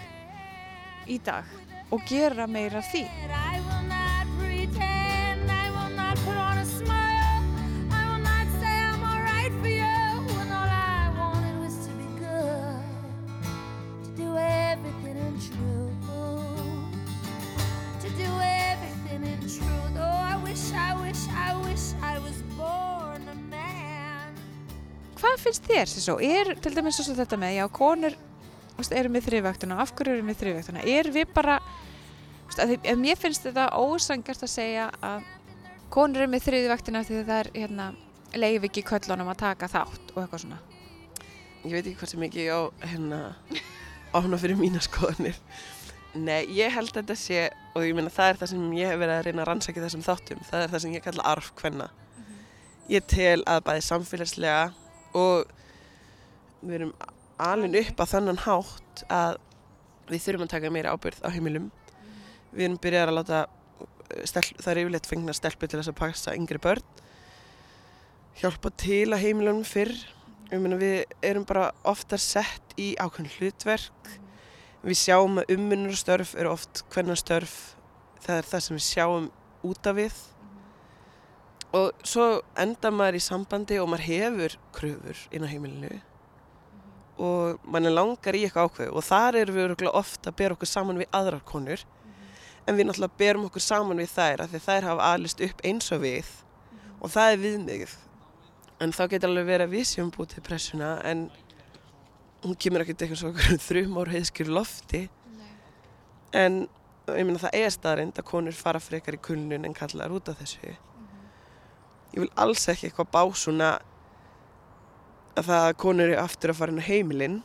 í 1.08 1.20
dag 1.24 1.44
og 1.92 2.02
gera 2.08 2.48
meira 2.48 2.82
því. 2.90 3.04
Hvað 25.28 25.42
finnst 25.44 25.66
þér 25.68 25.90
þessu? 25.92 26.12
Er 26.24 26.48
til 26.64 26.70
dæmis 26.72 26.96
svo 26.96 27.12
þetta 27.12 27.36
með, 27.36 27.50
já, 27.58 27.64
konur 27.68 28.14
erum 28.96 29.16
við 29.18 29.26
þrifvægtuna, 29.26 29.76
af 29.82 29.90
hverju 29.98 30.14
erum 30.14 30.30
við 30.30 30.38
þrifvægtuna? 30.40 30.84
Er 30.88 31.10
við 31.12 31.34
bara, 31.36 31.58
ef 32.64 32.96
mér 32.96 33.20
finnst 33.20 33.44
þetta 33.44 33.66
ósangast 33.76 34.46
að 34.46 34.52
segja 34.54 34.86
að 35.04 35.26
konur 35.92 36.24
erum 36.24 36.32
við 36.32 36.46
þrifvægtuna 36.46 37.04
því 37.04 37.20
það 37.28 37.42
er, 37.42 37.52
hérna, 37.58 37.90
leif 38.40 38.64
ekki 38.70 38.86
köllunum 38.88 39.28
að 39.34 39.40
taka 39.44 39.68
þátt 39.74 40.14
og 40.14 40.22
eitthvað 40.22 40.44
svona. 40.46 40.62
ég 41.66 41.76
veit 41.76 41.84
ekki 41.84 41.98
hvað 42.00 42.14
sem 42.14 42.26
ekki 42.30 42.48
á 42.48 42.60
hérna 42.88 43.20
áhna 44.16 44.40
fyrir 44.40 44.56
mína 44.56 44.80
skoðanir 44.80 45.36
Nei, 46.16 46.48
ég 46.56 46.72
held 46.72 46.88
að 46.94 47.02
þetta 47.02 47.20
sé 47.20 47.46
og 47.76 47.84
ég 47.84 47.92
meina 47.94 48.08
það 48.08 48.32
er 48.32 48.40
það 48.40 48.54
sem 48.54 48.68
ég 48.80 48.88
hef 48.88 49.00
verið 49.04 49.18
að 49.18 49.24
reyna 49.26 49.44
að 49.44 49.48
rannsækja 49.52 49.84
þessum 49.84 50.08
þáttum, 50.08 50.44
það 50.48 50.62
er 50.64 50.70
það 50.72 50.86
sem 50.86 50.96
ég 50.96 51.04
kalla 51.04 51.30
arf 51.36 51.50
hvenna. 51.60 51.88
Ég 52.88 53.04
tel 53.12 53.42
að 53.44 53.64
bæði 53.66 53.82
samfélagslega 53.84 54.62
og 55.18 55.50
við 56.62 56.78
erum 56.78 56.94
alin 57.38 57.76
upp 57.78 58.02
á 58.02 58.04
þannan 58.10 58.42
hátt 58.44 59.04
að 59.12 59.38
við 60.08 60.24
þurfum 60.24 60.46
að 60.46 60.52
taka 60.54 60.72
meira 60.74 60.94
ábyrð 60.94 61.20
á 61.22 61.28
heimilum. 61.34 61.68
Við 62.52 62.64
erum 62.66 62.78
byrjað 62.82 63.10
að 63.10 63.18
láta, 63.18 63.40
stel, 64.24 64.44
það 64.56 64.70
er 64.72 64.80
yfirleitt 64.82 65.10
fengna 65.10 65.34
stelpu 65.36 65.68
til 65.68 65.80
þess 65.80 65.92
að 65.92 65.98
passa 66.00 66.36
yngri 66.38 66.60
börn, 66.64 66.86
hjálpa 68.40 68.72
til 68.80 69.04
að 69.12 69.24
heimilunum 69.26 69.66
fyrr. 69.68 69.94
Meina, 70.48 70.78
við 70.80 71.02
erum 71.28 71.44
bara 71.44 71.68
ofta 71.86 72.16
sett 72.16 72.72
í 72.80 72.94
ákveðin 72.96 73.34
hlutverk. 73.36 74.12
Við 74.80 74.96
sjáum 74.96 75.42
að 75.42 75.52
umminnurstörf 75.58 76.32
eru 76.38 76.54
oft 76.54 76.84
hvernig 76.94 77.18
störf, 77.20 77.56
það 78.24 78.40
er 78.40 78.48
það 78.48 78.64
sem 78.64 78.78
við 78.78 78.86
sjáum 78.86 79.30
út 79.68 79.90
af 79.90 79.98
við 79.98 80.20
og 81.76 81.92
svo 82.06 82.40
enda 82.56 82.90
maður 82.94 83.18
í 83.18 83.22
sambandi 83.22 83.78
og 83.82 83.90
maður 83.92 84.06
hefur 84.06 84.56
kröfur 84.76 85.22
inn 85.34 85.44
á 85.44 85.48
heimilinu. 85.50 86.00
Og 87.18 87.58
mann 87.66 87.88
langar 87.90 88.36
í 88.38 88.44
eitthvað 88.46 88.70
ákveð 88.70 88.92
og 88.94 89.04
þar 89.04 89.40
erum 89.42 89.58
við 89.58 89.88
ofta 89.90 90.30
að 90.30 90.38
bera 90.38 90.56
okkur 90.56 90.70
saman 90.70 91.00
við 91.00 91.10
aðrar 91.12 91.44
konur. 91.44 91.82
En 92.68 92.76
við 92.76 92.88
náttúrulega 92.88 93.20
berum 93.20 93.48
okkur 93.48 93.64
saman 93.64 94.00
við 94.00 94.12
þær 94.14 94.44
af 94.44 94.52
því 94.52 94.62
þær 94.64 94.88
hafa 94.88 95.10
aðlist 95.12 95.44
upp 95.44 95.64
eins 95.64 95.92
og 95.92 96.02
við. 96.04 96.30
Og 97.02 97.12
það 97.12 97.32
er 97.32 97.42
viðmigið 97.44 97.98
en 98.78 98.94
þá 98.94 99.04
getur 99.10 99.32
alveg 99.32 99.48
verið 99.48 99.66
að 99.66 99.74
við 99.74 99.86
séum 99.90 100.10
búið 100.14 100.34
til 100.36 100.42
pressuna 100.46 100.90
en 101.06 101.24
hún 102.44 102.58
kemur 102.62 102.84
ekkert 102.84 103.02
eitthvað 103.02 103.22
svona 103.24 103.60
þrjum 103.68 103.96
ár 103.98 104.12
heiðskjur 104.14 104.52
lofti. 104.54 105.08
En 106.36 106.66
ég 107.08 107.24
minna 107.24 107.40
það 107.42 107.56
er 107.58 107.72
staðrind 107.74 108.20
að 108.20 108.28
konur 108.28 108.56
fara 108.56 108.80
frekar 108.80 109.16
í 109.16 109.24
kulnun 109.24 109.66
en 109.66 109.76
kallar 109.76 110.12
út 110.14 110.30
af 110.30 110.38
þessu 110.42 110.76
ég 112.14 112.22
vil 112.22 112.32
alls 112.40 112.68
ekki 112.70 112.88
eitthvað 112.88 113.12
bá 113.14 113.22
svona 113.36 113.70
að 115.38 115.50
það 115.50 115.64
að 115.68 115.78
konur 115.84 116.08
eru 116.08 116.20
aftur 116.22 116.52
að 116.52 116.60
fara 116.60 116.74
inn 116.74 116.82
á 116.82 116.88
heimilinn 116.88 117.38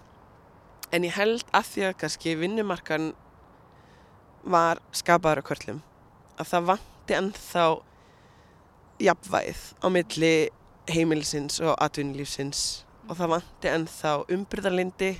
en 0.93 1.07
ég 1.07 1.17
held 1.17 1.45
að 1.53 1.69
því 1.71 1.87
að 1.87 1.97
kannski 2.03 2.35
vinnumarkan 2.39 3.11
var 4.43 4.81
skapaður 4.95 5.43
á 5.43 5.47
kvörlum 5.47 5.81
að 6.37 6.49
það 6.49 6.69
vanti 6.71 7.17
ennþá 7.19 7.65
jafnvæð 9.03 9.61
á 9.83 9.87
milli 9.91 10.33
heimilisins 10.91 11.59
og 11.63 11.75
atvinnulífsins. 11.81 12.83
Og 13.09 13.17
það 13.19 13.33
vanti 13.37 13.71
ennþá 13.71 14.13
umbyrðarlindi 14.31 15.11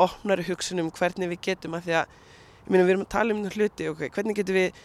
opnari 0.00 0.46
hugsunum 0.48 0.90
hvernig 0.94 1.30
við 1.34 1.42
getum 1.50 1.76
að 1.76 1.88
því 1.88 1.96
að 2.00 2.14
ég 2.64 2.72
meina 2.72 2.84
við 2.84 2.94
erum 2.94 3.04
að 3.04 3.12
tala 3.14 3.34
um 3.34 3.44
hluti 3.52 3.88
ok, 3.90 4.06
hvernig 4.14 4.38
getum 4.40 4.58
við 4.58 4.82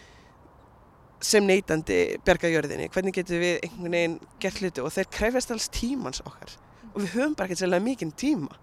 sem 1.19 1.43
neytandi 1.43 1.99
bergajörðinni, 2.27 2.87
hvernig 2.93 3.17
getum 3.17 3.41
við 3.41 3.59
einhvern 3.65 3.95
veginn 3.95 4.17
gert 4.39 4.61
hluti? 4.61 4.83
Og 4.83 4.93
þeir 4.95 5.09
krefast 5.17 5.51
alls 5.53 5.67
tímans 5.75 6.23
okkar. 6.23 6.55
Og 6.93 7.03
við 7.03 7.13
höfum 7.17 7.35
bara 7.37 7.49
ekki 7.49 7.59
sérlega 7.59 7.85
mikinn 7.85 8.15
tíma. 8.15 8.55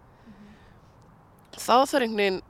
Þá 1.57 1.85
þarf 1.85 2.01
einhvern 2.01 2.23
veginn 2.23 2.40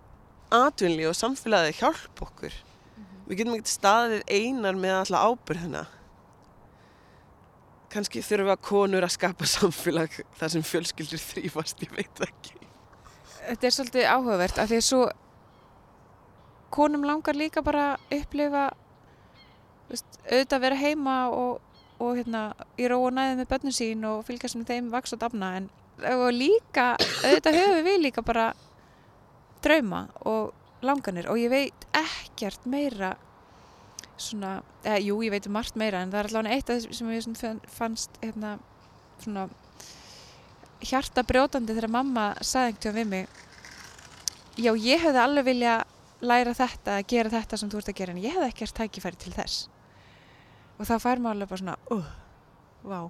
atvinnli 0.57 1.09
og 1.11 1.19
samfélagið 1.19 1.83
hjálp 1.83 2.25
okkur. 2.29 2.62
Við 3.27 3.40
getum 3.40 3.57
ekkert 3.57 3.73
staðið 3.73 4.25
einar 4.31 4.79
með 4.79 5.01
alltaf 5.01 5.31
ábyrðina 5.33 5.87
kannski 7.97 8.23
þurfum 8.25 8.51
við 8.51 8.55
að 8.55 8.64
konur 8.66 9.07
að 9.07 9.14
skapa 9.14 9.49
samfélag 9.49 10.16
þar 10.37 10.53
sem 10.53 10.64
fjölskyldur 10.66 11.23
þrýfast, 11.23 11.85
ég 11.87 11.95
veit 11.97 12.25
ekki. 12.27 12.59
Þetta 13.47 13.69
er 13.69 13.77
svolítið 13.77 14.09
áhugavert 14.11 14.59
af 14.59 14.71
því 14.71 14.81
að 14.81 14.87
svo 14.88 15.03
konum 16.75 17.07
langar 17.07 17.38
líka 17.38 17.62
bara 17.64 17.92
að 17.95 18.19
upplifa 18.19 18.64
veist, 19.90 20.20
auðvitað 20.27 20.59
að 20.59 20.64
vera 20.66 20.81
heima 20.81 21.16
og, 21.33 21.81
og 21.99 22.14
hérna, 22.18 22.42
í 22.79 22.88
ró 22.90 23.01
og 23.01 23.16
næðið 23.16 23.42
með 23.42 23.51
börnum 23.53 23.77
sín 23.77 24.07
og 24.09 24.22
fylgjast 24.29 24.59
með 24.61 24.72
þeim 24.72 24.92
vaks 24.94 25.16
og 25.16 25.22
dafna 25.22 25.53
en 25.61 25.68
líka, 26.37 26.94
auðvitað 27.25 27.61
höfum 27.61 27.87
við 27.87 28.01
líka 28.05 28.25
bara 28.27 28.51
drauma 29.64 30.07
og 30.29 30.53
langanir 30.85 31.31
og 31.33 31.40
ég 31.40 31.51
veit 31.51 31.87
ekkert 31.96 32.66
meira 32.68 33.14
svona, 34.16 34.61
eða 34.85 35.01
jú 35.05 35.20
ég 35.25 35.33
veit 35.33 35.46
um 35.49 35.57
margt 35.57 35.77
meira 35.77 36.03
en 36.03 36.12
það 36.12 36.20
er 36.20 36.31
allavega 36.31 36.57
eitt 36.57 36.70
af 36.70 36.83
þess 36.85 36.99
sem 37.01 37.12
ég 37.12 37.70
fannst 37.72 38.20
hérna 38.22 38.57
svona 39.22 39.49
hjarta 40.85 41.25
brjótandi 41.27 41.75
þegar 41.75 41.92
mamma 41.92 42.27
sagði 42.44 42.72
einhvern 42.72 42.96
veginn 42.96 42.96
við 42.96 43.11
mig 43.14 44.64
já 44.66 44.72
ég 44.77 45.05
hefði 45.05 45.22
alveg 45.22 45.49
vilja 45.49 45.77
læra 46.20 46.53
þetta, 46.57 47.01
gera 47.09 47.33
þetta 47.33 47.59
sem 47.61 47.72
þú 47.72 47.81
ert 47.81 47.90
að 47.92 47.99
gera 48.01 48.14
en 48.14 48.22
ég 48.22 48.37
hefði 48.37 48.53
ekkert 48.53 48.79
tækifæri 48.81 49.20
til 49.20 49.33
þess 49.37 49.66
og 50.77 50.85
þá 50.89 50.95
fær 51.01 51.23
maður 51.23 51.37
alveg 51.37 51.51
bara 51.53 51.62
svona 51.62 51.77
uh, 51.95 52.11
vá. 52.87 53.01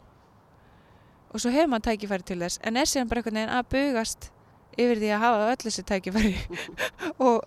Og 1.32 1.42
svo 1.42 1.52
hefur 1.52 1.70
maður 1.72 1.88
tækifæri 1.90 2.26
til 2.26 2.40
þess 2.44 2.62
en 2.62 2.80
er 2.80 2.90
síðan 2.90 3.10
bara 3.10 3.22
einhvern 3.22 3.40
veginn 3.40 3.56
að 3.56 3.70
bugast 3.74 4.30
yfir 4.76 5.00
því 5.00 5.10
að 5.16 5.22
hafa 5.24 5.50
öll 5.50 5.64
þessi 5.64 5.86
tækifæri 5.90 6.34
og, 7.26 7.42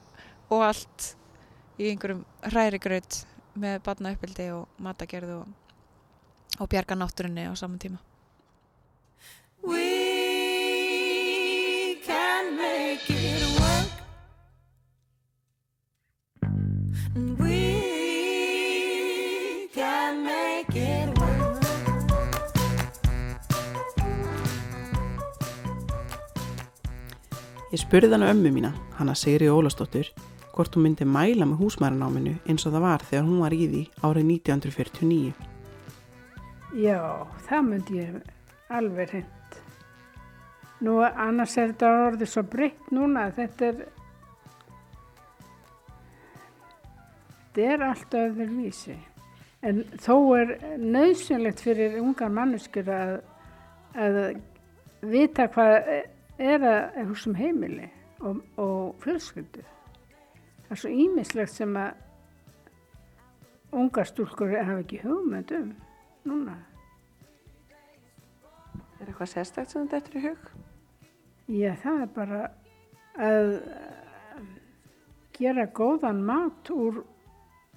og 0.49 0.65
allt 0.65 1.09
í 1.79 1.91
einhverjum 1.93 2.25
hræri 2.51 2.81
gröð 2.83 3.21
með 3.59 3.81
batna 3.85 4.13
uppbildi 4.15 4.49
og 4.55 4.83
matagerð 4.83 5.31
og, 5.39 5.47
og 6.59 6.71
bjarga 6.71 6.97
náttúrunni 6.99 7.47
á 7.47 7.53
saman 7.55 7.79
tíma. 7.79 7.99
We 9.63 9.85
can 12.05 12.55
make 12.57 13.09
it 13.09 13.59
work. 13.59 13.91
And 17.15 17.39
we 17.39 17.58
Ég 27.79 27.85
spurði 27.85 28.11
hana 28.11 28.27
ömmu 28.33 28.49
mína, 28.51 28.73
hana 28.97 29.13
Sigri 29.15 29.47
Ólastóttur, 29.47 30.09
hvort 30.51 30.73
hún 30.75 30.83
myndi 30.83 31.05
mæla 31.07 31.45
með 31.47 31.61
húsmæranáminu 31.61 32.33
eins 32.51 32.65
og 32.67 32.73
það 32.73 32.83
var 32.83 33.05
þegar 33.07 33.23
hún 33.23 33.37
var 33.39 33.55
í 33.55 33.67
því 33.71 33.83
árið 34.03 34.25
1949. 34.33 35.29
Já, 36.75 36.99
það 37.47 37.63
myndi 37.69 38.01
ég 38.01 38.17
alveg 38.81 39.13
hreint. 39.13 39.55
Nú 40.83 40.97
annars 41.07 41.55
er 41.55 41.71
þetta 41.71 41.93
orðið 42.09 42.31
svo 42.33 42.45
breytt 42.51 42.91
núna, 42.91 43.29
þetta 43.39 43.71
er, 43.71 43.81
þetta 47.47 47.71
er 47.71 47.87
allt 47.87 48.21
öður 48.25 48.53
vísi. 48.59 48.99
En 49.63 49.83
þó 49.95 50.15
er 50.35 50.55
nöðsynlegt 50.83 51.63
fyrir 51.63 51.99
ungar 52.03 52.35
manneskur 52.43 52.91
að, 52.99 53.19
að 53.95 54.23
vita 54.99 55.47
hvað 55.55 55.93
er 56.39 56.63
að 56.63 57.09
húsum 57.09 57.35
heimili 57.35 57.89
og, 58.23 58.39
og 58.57 58.95
fjölskyldu. 59.03 59.65
Það 60.67 60.75
er 60.75 60.81
svo 60.83 60.93
ímislegt 60.93 61.53
sem 61.53 61.75
að 61.79 61.91
ungar 63.75 64.07
stúlkur 64.09 64.55
hafa 64.55 64.79
ekki 64.83 65.03
hugmynd 65.03 65.53
um 65.57 65.69
núna. 66.29 66.57
Er 68.99 69.07
eitthvað 69.07 69.31
sérstakt 69.33 69.71
sem 69.73 69.87
þetta 69.89 70.11
er 70.11 70.19
í 70.19 70.25
hug? 70.27 70.49
Já, 71.49 71.71
það 71.83 72.01
er 72.03 72.11
bara 72.15 72.41
að 73.19 73.53
gera 75.39 75.69
góðan 75.75 76.19
mat 76.27 76.69
úr, 76.73 77.01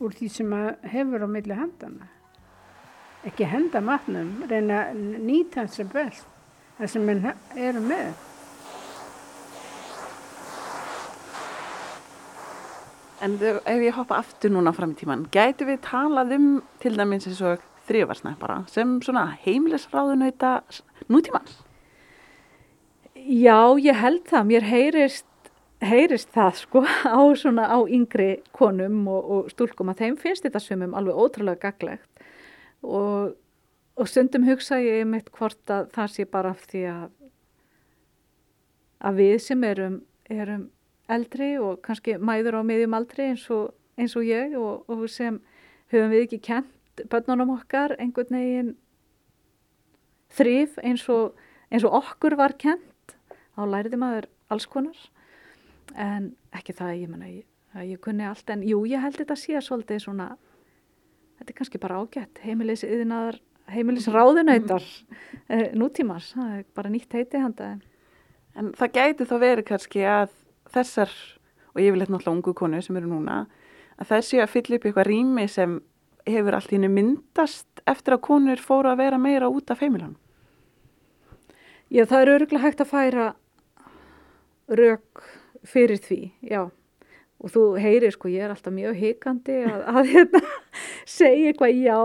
úr 0.02 0.18
því 0.18 0.28
sem 0.34 0.52
hefur 0.92 1.24
á 1.24 1.28
milli 1.30 1.56
hendana. 1.56 2.10
Ekki 3.22 3.46
henda 3.46 3.80
matnum, 3.84 4.42
reyna 4.50 4.88
nýta 4.96 5.62
hans 5.62 5.78
sem 5.78 5.88
best, 5.92 6.26
það 6.80 6.92
sem 6.96 7.08
henn 7.12 7.32
eru 7.54 7.82
með. 7.86 8.31
En 13.22 13.36
ef 13.38 13.82
ég 13.84 13.94
hoppa 13.94 14.18
aftur 14.18 14.50
núna 14.50 14.72
fram 14.74 14.96
í 14.96 14.98
tíman, 14.98 15.28
gætu 15.30 15.68
við 15.68 15.84
talað 15.86 16.32
um 16.34 16.46
til 16.82 16.96
dæmis 16.98 17.28
eins 17.30 17.42
og 17.46 17.60
þrjöfarsnæppara 17.86 18.62
sem 18.70 18.96
svona 19.02 19.28
heimilisráðunauta 19.44 20.56
nútímans? 21.06 21.60
Já, 23.14 23.78
ég 23.78 23.94
held 23.94 24.26
það. 24.26 24.48
Mér 24.48 24.66
heyrist, 24.66 25.52
heyrist 25.86 26.32
það 26.34 26.58
sko 26.64 26.82
á, 27.06 27.22
svona, 27.38 27.68
á 27.70 27.78
yngri 27.86 28.40
konum 28.50 29.06
og, 29.06 29.22
og 29.22 29.54
stúlkum 29.54 29.94
að 29.94 30.02
þeim 30.02 30.18
finnst 30.18 30.48
þetta 30.48 30.62
sumum 30.62 30.98
alveg 30.98 31.22
ótrúlega 31.22 31.68
gaglegt 31.68 32.26
og, 32.82 33.36
og 33.94 34.10
stundum 34.10 34.48
hugsa 34.50 34.80
ég 34.82 35.06
eitt 35.14 35.30
hvort 35.30 35.70
að 35.70 35.92
það 35.94 36.14
sé 36.16 36.26
bara 36.26 36.56
af 36.56 36.66
því 36.66 36.86
að, 36.90 37.08
að 39.06 39.22
við 39.22 39.36
sem 39.46 39.66
erum, 39.70 40.00
erum 40.26 40.70
eldri 41.12 41.54
og 41.60 41.80
kannski 41.84 42.16
mæður 42.18 42.60
á 42.60 42.62
miðjum 42.66 42.96
aldri 42.96 43.30
eins 43.32 43.44
og, 43.52 43.72
eins 43.98 44.16
og 44.18 44.26
ég 44.26 44.56
og, 44.58 44.88
og 44.90 45.04
sem 45.10 45.40
höfum 45.92 46.12
við 46.12 46.26
ekki 46.26 46.40
kent 46.48 47.04
börnunum 47.12 47.54
okkar 47.56 47.96
einhvern 47.98 48.36
veginn 48.36 48.72
þrýf 50.32 50.78
eins, 50.82 51.06
eins 51.72 51.86
og 51.88 51.98
okkur 52.00 52.36
var 52.40 52.56
kent 52.60 53.16
þá 53.52 53.64
læriði 53.68 54.00
maður 54.00 54.28
alls 54.52 54.66
konar. 54.68 54.96
En 55.96 56.32
ekki 56.56 56.74
það 56.76 56.96
ég 56.96 57.12
menna 57.12 57.28
ég, 57.28 57.46
ég 57.84 58.00
kunni 58.00 58.24
allt 58.28 58.48
en 58.52 58.64
jú 58.64 58.84
ég 58.88 59.02
held 59.02 59.18
þetta 59.20 59.36
sé 59.36 59.60
svolítið 59.60 60.04
svona 60.06 60.32
þetta 61.38 61.50
er 61.50 61.58
kannski 61.58 61.80
bara 61.82 62.00
ágætt 62.00 62.40
heimilis 62.44 62.84
yðinaðar 62.86 63.40
heimilisráðunautar 63.72 64.84
mm. 64.84 65.72
nútímars, 65.78 66.32
það 66.36 66.54
er 66.58 66.68
bara 66.76 66.92
nýtt 66.92 67.14
heiti 67.16 67.40
handa 67.40 67.74
En 68.58 68.72
það 68.76 68.96
gæti 68.98 69.26
þá 69.28 69.36
verið 69.40 69.66
kannski 69.70 70.02
að 70.04 70.32
þessar, 70.74 71.12
og 71.72 71.82
ég 71.82 71.94
vil 71.94 72.02
eitthvað 72.04 72.32
ungu 72.34 72.54
konu 72.56 72.82
sem 72.82 72.98
eru 73.00 73.10
núna, 73.10 73.44
að 74.00 74.10
það 74.10 74.26
séu 74.28 74.42
að 74.44 74.52
fylla 74.54 74.78
upp 74.78 74.88
eitthvað 74.88 75.08
rými 75.08 75.46
sem 75.50 75.78
hefur 76.28 76.56
allt 76.56 76.72
í 76.72 76.78
hennu 76.78 76.90
myndast 76.92 77.82
eftir 77.88 78.16
að 78.16 78.24
konur 78.28 78.62
fóru 78.62 78.92
að 78.92 79.02
vera 79.02 79.18
meira 79.20 79.50
út 79.50 79.72
af 79.72 79.82
heimilanum. 79.82 80.18
Já, 81.92 82.06
það 82.08 82.20
er 82.20 82.32
öruglega 82.36 82.62
hægt 82.62 82.80
að 82.80 82.92
færa 82.92 83.24
rauk 84.72 85.24
fyrir 85.68 86.00
því, 86.00 86.20
já. 86.40 86.62
Og 87.42 87.50
þú 87.50 87.62
heyrir, 87.82 88.14
sko, 88.14 88.30
ég 88.30 88.46
er 88.46 88.52
alltaf 88.54 88.72
mjög 88.72 89.00
hikandi 89.00 89.56
að, 89.66 89.80
að 89.90 90.12
hérna, 90.12 90.40
segja 91.18 91.50
eitthvað 91.50 91.80
já 91.82 91.98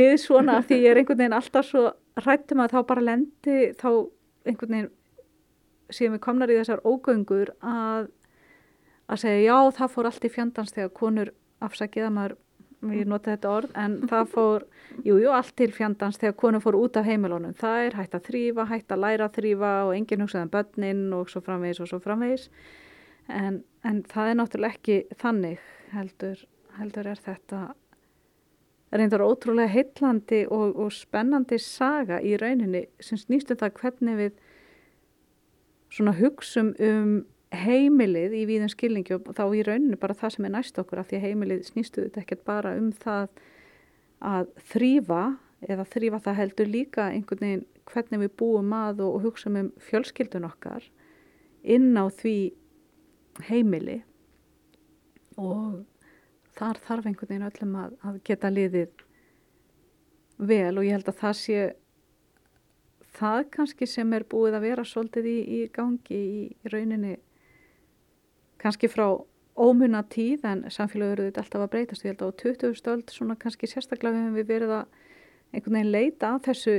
við 0.00 0.16
svona 0.20 0.58
því 0.60 0.80
ég 0.82 0.92
er 0.92 1.00
einhvern 1.00 1.22
veginn 1.22 1.38
alltaf 1.38 1.70
svo 1.70 1.86
hrættum 2.20 2.62
að 2.62 2.76
þá 2.76 2.80
bara 2.90 3.06
lendi 3.08 3.56
þá 3.80 3.88
einhvern 4.44 4.76
veginn 4.76 4.92
síðan 5.92 6.16
við 6.16 6.22
komnar 6.26 6.52
í 6.52 6.58
þessar 6.60 6.82
ógöngur 6.86 7.52
að, 7.60 8.08
að 9.08 9.20
segja 9.24 9.42
já 9.44 9.76
það 9.78 9.92
fór 9.96 10.08
allt 10.10 10.24
í 10.24 10.32
fjandans 10.32 10.74
þegar 10.76 10.94
konur 11.00 11.32
afsakið 11.64 12.06
að 12.08 12.14
maður, 12.18 12.36
ég 12.94 13.10
nota 13.10 13.34
þetta 13.34 13.52
orð, 13.58 13.76
en 13.84 13.98
það 14.12 14.32
fór, 14.34 14.66
jú, 15.02 15.18
jú, 15.22 15.34
allt 15.34 15.54
til 15.60 15.70
fjandans 15.74 16.20
þegar 16.22 16.38
konur 16.40 16.64
fór 16.64 16.80
út 16.80 16.98
af 17.00 17.08
heimilónum. 17.08 17.54
Það 17.60 17.84
er 17.88 18.00
hægt 18.00 18.18
að 18.18 18.26
þrýfa, 18.30 18.66
hægt 18.72 18.96
að 18.96 19.04
læra 19.04 19.28
að 19.28 19.38
þrýfa 19.38 19.76
og 19.84 19.94
enginn 19.98 20.26
hugsaðan 20.26 20.50
um 20.50 20.56
börnin 20.56 21.06
og 21.18 21.30
svo 21.32 21.44
framvegis 21.44 21.84
og 21.84 21.92
svo 21.92 22.00
framvegis. 22.04 22.50
En, 23.32 23.62
en 23.88 24.02
það 24.08 24.30
er 24.30 24.36
náttúrulega 24.40 24.76
ekki 24.76 24.98
þannig 25.20 25.64
heldur, 25.94 26.44
heldur 26.76 27.08
er 27.08 27.24
þetta 27.24 27.62
reyndar 28.94 29.24
ótrúlega 29.24 29.72
heitlandi 29.72 30.44
og, 30.52 30.74
og 30.78 30.92
spennandi 30.94 31.58
saga 31.62 32.20
í 32.22 32.36
rauninni 32.38 32.84
sem 33.02 33.18
snýstu 33.18 33.56
um 33.56 33.62
það 33.62 33.78
hvernig 33.80 34.20
við 34.20 34.36
svona 35.94 36.14
hugsum 36.18 36.72
um 36.82 37.14
heimilið 37.54 38.34
í 38.34 38.44
víðum 38.48 38.70
skilningi 38.72 39.14
og 39.14 39.30
þá 39.36 39.44
í 39.54 39.62
rauninu 39.66 39.98
bara 40.00 40.16
það 40.18 40.36
sem 40.36 40.48
er 40.48 40.54
næst 40.56 40.78
okkur 40.82 41.02
af 41.02 41.10
því 41.10 41.20
heimilið 41.22 41.68
snýstu 41.68 42.06
þetta 42.06 42.24
ekkert 42.24 42.44
bara 42.48 42.74
um 42.80 42.90
það 43.04 43.28
að 44.24 44.50
þrýfa 44.72 45.22
eða 45.68 45.86
þrýfa 45.92 46.20
það 46.24 46.38
heldur 46.40 46.70
líka 46.70 47.06
einhvern 47.12 47.44
veginn 47.44 47.64
hvernig 47.88 48.22
við 48.24 48.34
búum 48.40 48.74
að 48.76 49.04
og, 49.04 49.16
og 49.18 49.26
hugsa 49.28 49.52
um 49.52 49.70
fjölskyldun 49.88 50.48
okkar 50.48 50.86
inn 51.62 51.92
á 51.96 52.04
því 52.12 52.36
heimili. 53.48 54.00
Og 55.40 55.82
þar 56.54 56.80
þarf 56.84 57.08
einhvern 57.08 57.30
veginn 57.30 57.48
öllum 57.48 57.78
að, 57.80 57.96
að 58.06 58.20
geta 58.28 58.52
liðið 58.52 59.04
vel 60.38 60.74
og 60.78 60.84
ég 60.86 60.96
held 60.96 61.10
að 61.10 61.20
það 61.22 61.36
sé 61.40 61.64
það 63.14 63.44
kannski 63.54 63.88
sem 63.88 64.12
er 64.16 64.26
búið 64.30 64.58
að 64.58 64.66
vera 64.66 64.84
svolítið 64.88 65.28
í, 65.30 65.36
í 65.58 65.60
gangi 65.74 66.18
í, 66.18 66.42
rauninni 66.72 67.14
kannski 68.62 68.90
frá 68.90 69.06
ómunna 69.54 70.02
tíð 70.10 70.46
en 70.50 70.64
samfélagur 70.72 71.20
eru 71.20 71.28
þetta 71.28 71.44
alltaf 71.44 71.64
að 71.64 71.72
breytast 71.74 72.04
ég 72.06 72.14
held 72.14 72.24
á 72.26 72.28
20. 72.42 72.74
stöld 72.78 73.12
svona 73.14 73.38
kannski 73.38 73.70
sérstaklega 73.70 74.18
hefum 74.18 74.38
við 74.38 74.50
verið 74.50 74.74
að 74.80 75.00
einhvern 75.54 75.78
veginn 75.78 75.94
leita 75.94 76.32
að 76.34 76.42
þessu 76.48 76.76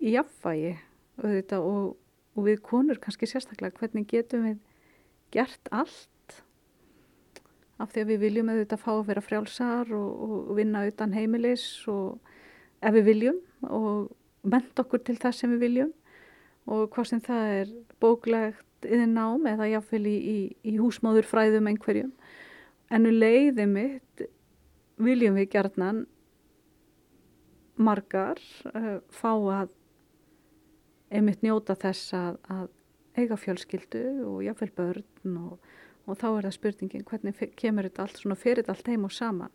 í 0.00 0.14
jafnvægi 0.16 0.74
og, 1.56 1.96
og 2.36 2.44
við 2.44 2.62
konur 2.64 3.00
kannski 3.00 3.28
sérstaklega 3.28 3.80
hvernig 3.80 4.08
getum 4.10 4.44
við 4.50 4.60
gert 5.32 5.72
allt 5.72 6.08
af 7.80 7.92
því 7.94 8.02
að 8.02 8.10
við 8.12 8.22
viljum 8.26 8.52
auðvitað 8.52 8.82
fá 8.82 8.90
að 8.92 9.06
vera 9.08 9.24
frjálsar 9.24 9.92
og, 9.96 10.08
og 10.50 10.56
vinna 10.58 10.84
utan 10.88 11.14
heimilis 11.16 11.64
og 11.88 12.18
ef 12.84 12.96
við 12.96 13.06
viljum 13.08 13.40
og 13.68 14.10
ment 14.42 14.82
okkur 14.82 15.02
til 15.04 15.16
það 15.20 15.36
sem 15.36 15.54
við 15.54 15.64
viljum 15.66 15.94
og 16.70 16.90
hvað 16.94 17.08
sem 17.10 17.22
það 17.24 17.54
er 17.58 17.72
bóklegt 18.02 18.86
yfir 18.86 19.08
nám 19.10 19.46
eða 19.50 19.68
jáfnvel 19.68 20.06
í, 20.08 20.16
í, 20.16 20.38
í 20.72 20.76
húsmáðurfræðum 20.80 21.68
einhverjum. 21.68 22.12
En 22.90 23.06
við 23.06 23.18
leiðið 23.20 23.72
mitt 23.74 24.24
viljum 25.00 25.36
við 25.36 25.50
gerðnan 25.52 26.04
margar 27.80 28.40
uh, 28.72 28.98
fá 29.12 29.32
að 29.32 29.76
einmitt 31.10 31.42
njóta 31.42 31.74
þess 31.78 32.14
að, 32.14 32.40
að 32.52 32.66
eiga 33.18 33.38
fjölskyldu 33.40 34.02
og 34.28 34.42
jáfnvel 34.44 34.70
börn 34.76 35.38
og, 35.40 35.70
og 36.06 36.18
þá 36.20 36.26
er 36.30 36.48
það 36.48 36.56
spurningin 36.56 37.06
hvernig 37.08 37.54
kemur 37.58 37.88
þetta 37.88 38.04
allt 38.06 38.20
svona 38.20 38.38
fyrir 38.38 38.68
allt 38.70 38.90
heim 38.90 39.06
og 39.08 39.14
saman 39.14 39.54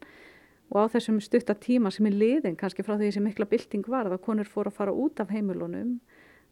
og 0.76 0.92
á 0.92 0.92
þessum 0.92 1.22
stutta 1.24 1.56
tíma 1.56 1.92
sem 1.94 2.08
er 2.10 2.18
liðin 2.20 2.58
kannski 2.60 2.84
frá 2.84 2.98
því 3.00 3.14
sem 3.16 3.24
mikla 3.24 3.48
bylting 3.48 3.88
var 3.88 4.10
að 4.10 4.20
konur 4.26 4.50
fór 4.50 4.68
að 4.68 4.78
fara 4.82 4.96
út 4.96 5.22
af 5.24 5.32
heimilunum 5.32 5.94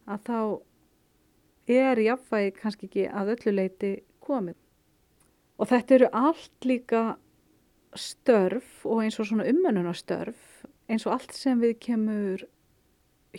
að 0.08 0.22
þá 0.28 0.38
er 1.74 2.00
jáfnvægi 2.00 2.54
kannski 2.56 2.88
ekki 2.88 3.04
að 3.08 3.34
öllu 3.34 3.54
leiti 3.54 3.92
komið. 4.24 4.56
Og 5.60 5.68
þetta 5.70 5.94
eru 5.96 6.08
allt 6.16 6.66
líka 6.68 7.02
störf 7.94 8.86
og 8.88 9.04
eins 9.04 9.20
og 9.20 9.28
svona 9.28 9.46
umönnunastörf 9.48 10.64
eins 10.88 11.04
og 11.06 11.18
allt 11.18 11.36
sem 11.36 11.60
við 11.60 11.76
kemur 11.84 12.46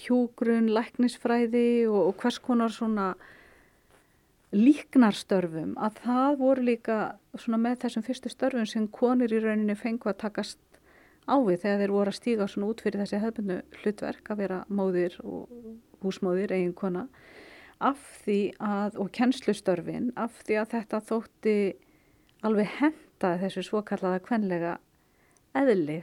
hjúgrun, 0.06 0.69
læknisfræði 0.76 1.88
og, 1.89 2.12
og 2.12 2.21
hvers 2.21 2.39
konar 2.43 2.74
svona 2.74 3.13
líknarstörfum 4.56 5.74
að 5.82 6.00
það 6.06 6.38
voru 6.39 6.65
líka 6.69 6.98
svona 7.36 7.60
með 7.60 7.82
þessum 7.84 8.06
fyrstu 8.06 8.32
störfum 8.32 8.67
sem 8.69 8.88
konir 8.88 9.34
í 9.34 9.41
rauninni 9.43 9.76
fengu 9.76 10.12
að 10.12 10.21
takast 10.24 10.60
á 11.25 11.35
við 11.41 11.61
þegar 11.63 11.81
þeir 11.81 11.93
voru 11.95 12.11
að 12.11 12.19
stíga 12.19 12.47
svona 12.49 12.69
út 12.71 12.83
fyrir 12.85 13.01
þessi 13.03 13.21
hefðbundu 13.23 13.57
hlutverk 13.81 14.31
að 14.31 14.41
vera 14.43 14.59
móðir 14.69 15.17
og 15.23 15.49
húsmóðir, 16.05 16.53
eigin 16.53 16.75
kona 16.77 17.07
af 17.83 17.99
því 18.23 18.39
að, 18.63 18.97
og 19.01 19.11
kennslustörfin, 19.15 20.11
af 20.15 20.38
því 20.45 20.59
að 20.61 20.71
þetta 20.75 21.01
þótti 21.09 21.55
alveg 22.45 22.69
henda 22.79 23.31
þessu 23.41 23.65
svokallaða 23.65 24.21
kvenlega 24.23 24.75
eðli, 25.55 26.01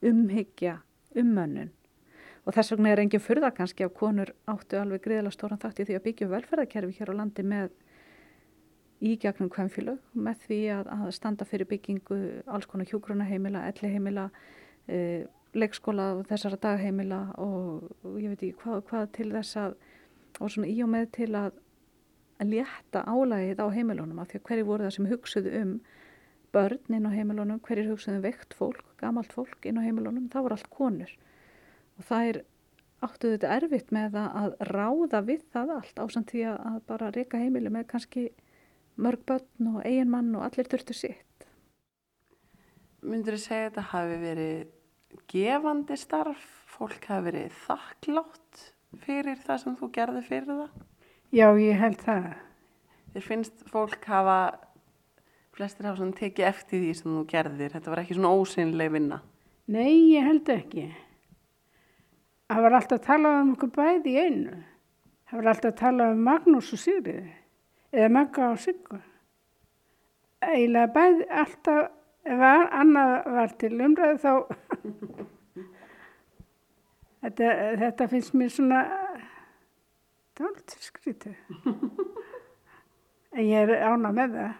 umhyggja, 0.00 0.78
ummönnun. 1.20 1.70
Og 2.48 2.56
þess 2.56 2.72
vegna 2.72 2.94
er 2.94 3.02
engin 3.02 3.20
fyrða 3.20 3.50
kannski 3.52 3.84
að 3.84 3.96
konur 3.98 4.30
áttu 4.48 4.78
alveg 4.80 5.02
greiðilega 5.04 5.34
stóran 5.34 5.60
þátt 5.60 5.82
í 5.82 5.86
því 5.88 5.96
að 5.98 6.06
byggja 6.06 6.28
velferðarkerfi 6.30 6.96
hér 6.96 7.12
á 7.12 7.18
landi 7.18 7.44
með 7.44 7.74
í 9.00 9.14
gegnum 9.20 9.48
kvennfélög, 9.52 10.00
með 10.12 10.42
því 10.46 10.60
að, 10.76 10.90
að 10.96 11.12
standa 11.16 11.46
fyrir 11.48 11.68
byggingu 11.70 12.18
alls 12.52 12.68
konar 12.68 12.88
hjúgrunaheimila, 12.90 13.64
elliheimila, 13.70 14.26
e, 14.88 14.98
leikskóla 15.56 16.10
og 16.18 16.26
þessara 16.28 16.58
dagheimila 16.60 17.20
og, 17.40 17.88
og 18.04 18.18
ég 18.20 18.34
veit 18.34 18.44
ekki 18.44 18.60
hvað, 18.60 18.84
hvað 18.90 19.08
til 19.16 19.30
þess 19.32 19.58
að 19.60 19.78
og 20.38 20.52
svona 20.52 20.70
í 20.70 20.76
og 20.84 20.90
með 20.92 21.08
til 21.16 21.30
að, 21.38 21.56
að 22.40 22.52
létta 22.54 23.02
álægið 23.08 23.62
á 23.64 23.66
heimilónum 23.74 24.20
af 24.22 24.30
því 24.30 24.40
að 24.40 24.46
hverju 24.48 24.68
voru 24.68 24.86
það 24.86 24.94
sem 24.96 25.08
hugsuðu 25.10 25.54
um 25.60 25.72
börn 26.54 26.96
inn 26.96 27.08
á 27.08 27.12
heimilónum, 27.14 27.60
hverjir 27.66 27.90
hugsuðu 27.90 28.20
um 28.20 28.24
veikt 28.26 28.54
fólk, 28.58 28.86
gamalt 29.00 29.34
fólk 29.34 29.66
inn 29.66 29.78
á 29.78 29.86
heimilónum, 29.86 30.28
það 30.32 30.46
voru 30.46 30.56
allt 30.58 30.70
konur. 30.74 31.12
Og 31.98 32.06
það 32.08 32.30
er 32.30 32.40
áttuðu 33.00 33.36
þetta 33.36 33.52
erfitt 33.56 33.92
með 33.94 34.16
að 34.20 34.56
ráða 34.70 35.22
við 35.26 35.44
það 35.54 35.74
allt 35.78 36.00
ásand 36.02 36.30
því 36.30 36.46
að 36.52 36.80
bara 36.90 37.12
reyka 37.14 37.40
heimili 37.40 37.72
með 37.72 37.86
kannski 37.92 38.26
mörg 38.96 39.22
börn 39.28 39.70
og 39.74 39.82
eigin 39.84 40.10
mann 40.10 40.34
og 40.34 40.46
allir 40.46 40.68
þurftu 40.70 40.96
sitt. 40.96 41.46
Myndur 43.00 43.38
þú 43.38 43.42
segja 43.44 43.68
að 43.68 43.70
þetta 43.70 43.86
hafi 43.94 44.18
verið 44.20 45.20
gefandi 45.30 45.96
starf, 45.98 46.46
fólk 46.70 47.06
hafi 47.10 47.30
verið 47.30 47.58
þakklátt 47.66 48.64
fyrir 49.04 49.38
það 49.44 49.62
sem 49.62 49.76
þú 49.78 49.90
gerði 49.94 50.22
fyrir 50.26 50.48
það? 50.50 50.80
Já, 51.30 51.46
ég 51.62 51.78
held 51.78 52.00
það. 52.02 52.32
Þér 53.14 53.26
finnst 53.26 53.62
fólk 53.70 54.06
hafa, 54.10 54.38
flestir 55.54 55.88
hafa 55.88 56.00
svona 56.00 56.18
tekið 56.18 56.48
eftir 56.50 56.82
því 56.82 56.94
sem 56.98 57.12
þú 57.14 57.22
gerðir, 57.30 57.72
þetta 57.74 57.92
var 57.92 58.02
ekki 58.02 58.18
svona 58.18 58.34
ósynleg 58.34 58.92
vinna? 58.94 59.20
Nei, 59.70 60.10
ég 60.10 60.26
held 60.26 60.50
ekki. 60.50 60.88
Það 62.50 62.64
var 62.66 62.76
alltaf 62.80 62.98
að 62.98 63.06
tala 63.06 63.34
um 63.40 63.52
okkur 63.54 63.72
bæði 63.76 64.14
einu. 64.18 64.56
Það 65.30 65.38
var 65.38 65.50
alltaf 65.52 65.70
að 65.70 65.78
tala 65.78 66.08
um 66.10 66.22
Magnús 66.26 66.72
og 66.74 66.82
Sigriði, 66.82 67.28
eða 67.92 68.12
Magga 68.14 68.50
og 68.52 68.60
Sigga. 68.62 69.00
Eila 70.40 70.86
bæði 70.94 71.26
alltaf, 71.42 71.90
ef 72.24 72.46
annað 72.46 73.12
var 73.34 73.54
til 73.60 73.74
umræðu 73.76 74.18
þá 74.22 74.32
Þetta, 77.20 77.48
þetta 77.76 78.06
finnst 78.08 78.36
mér 78.38 78.52
svona 78.52 78.80
dálta 80.40 80.78
skrítið. 80.80 81.34
en 83.36 83.44
ég 83.44 83.66
er 83.66 83.84
ána 83.84 84.12
með 84.16 84.38
það. 84.38 84.52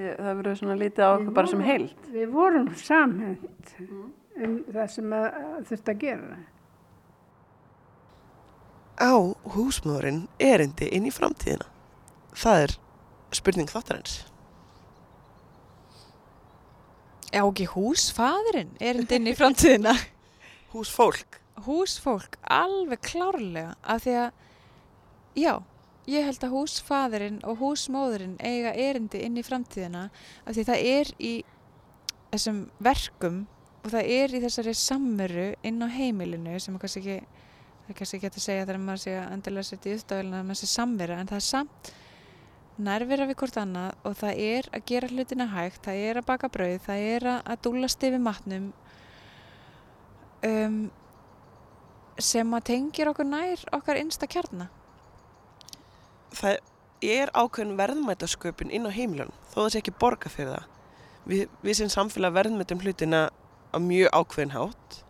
Það 0.00 0.30
verður 0.40 0.56
svona 0.58 0.78
lítið 0.80 1.04
á 1.06 1.10
okkur 1.12 1.36
bara 1.36 1.52
sem 1.52 1.62
heilt. 1.66 2.08
Við 2.10 2.32
vorum 2.34 2.70
samhend 2.80 3.74
mm. 3.78 4.08
um 4.46 4.56
það 4.72 4.90
sem 4.96 5.14
þurft 5.68 5.92
að 5.92 6.02
gera. 6.02 6.40
Á 9.00 9.16
húsmaðurinn 9.54 10.26
erindi 10.36 10.90
inn 10.92 11.08
í 11.08 11.14
framtíðina. 11.14 11.66
Það 12.36 12.64
er 12.66 12.74
spurning 13.34 13.70
þáttarins. 13.70 14.18
Já 17.30 17.44
ekki 17.44 17.68
húsfadurinn 17.70 18.74
erindi 18.82 19.16
inn 19.16 19.30
í 19.30 19.36
framtíðina. 19.38 19.94
Húsfólk. 20.74 21.40
Húsfólk, 21.64 22.36
alveg 22.44 23.02
klárlega 23.04 23.74
af 23.82 24.04
því 24.04 24.16
að 24.24 24.30
Já, 25.38 25.60
ég 26.10 26.24
held 26.26 26.42
að 26.42 26.54
húsfaðurinn 26.56 27.36
og 27.46 27.60
húsmóðurinn 27.60 28.34
eiga 28.42 28.72
erindi 28.74 29.20
inn 29.22 29.38
í 29.38 29.44
framtíðina 29.46 30.08
af 30.42 30.56
því 30.56 30.64
það 30.66 30.86
er 30.90 31.10
í 31.22 31.34
þessum 32.32 32.58
verkum 32.82 33.44
og 33.84 33.92
það 33.94 34.10
er 34.16 34.34
í 34.34 34.40
þessari 34.42 34.74
samveru 34.74 35.46
inn 35.70 35.78
á 35.78 35.88
heimilinu 35.94 36.58
sem 36.58 36.74
er 36.74 36.82
kannski 36.82 37.02
ekki 37.04 37.39
það 37.90 37.98
kannski 37.98 38.20
ekki 38.20 38.30
að 38.30 38.44
segja 38.44 38.66
þegar 38.66 38.84
maður 38.84 39.02
sé 39.04 39.16
að 39.18 39.32
endilega 39.34 39.68
setja 39.68 39.90
í 39.90 39.98
uppdagilina 39.98 40.44
með 40.44 40.56
þessi 40.56 40.70
samvera 40.70 41.18
en 41.20 41.30
það 41.30 41.40
er 41.40 41.46
samt 41.48 41.90
nærvera 42.80 43.26
við 43.28 43.38
hvort 43.40 43.58
annað 43.60 44.06
og 44.08 44.16
það 44.20 44.40
er 44.46 44.68
að 44.76 44.86
gera 44.88 45.10
hlutina 45.10 45.46
hægt, 45.50 45.82
það 45.84 46.02
er 46.06 46.20
að 46.20 46.28
baka 46.30 46.50
brauð, 46.52 46.78
það 46.86 47.04
er 47.10 47.28
að 47.36 47.62
dúlast 47.66 48.06
yfir 48.06 48.22
matnum 48.24 48.70
um, 50.46 50.80
sem 52.20 52.56
að 52.56 52.66
tengir 52.70 53.10
okkur 53.12 53.28
nær 53.28 53.64
okkar 53.76 54.00
einsta 54.00 54.28
kjarna. 54.30 54.68
Það 56.36 56.60
er 57.04 57.32
ákveðin 57.34 57.78
verðmætasköpun 57.80 58.72
inn 58.72 58.88
á 58.88 58.92
heimilunum, 58.92 59.36
þó 59.52 59.62
það 59.62 59.70
sé 59.74 59.82
ekki 59.82 59.96
borga 60.00 60.32
fyrir 60.32 60.54
það. 60.54 60.66
Vi, 61.28 61.44
við 61.64 61.78
sem 61.78 61.92
samfélag 61.92 62.34
verðmætum 62.36 62.80
hlutina 62.84 63.28
á 63.30 63.78
mjög 63.82 64.12
ákveðin 64.16 64.56
hátt. 64.56 65.00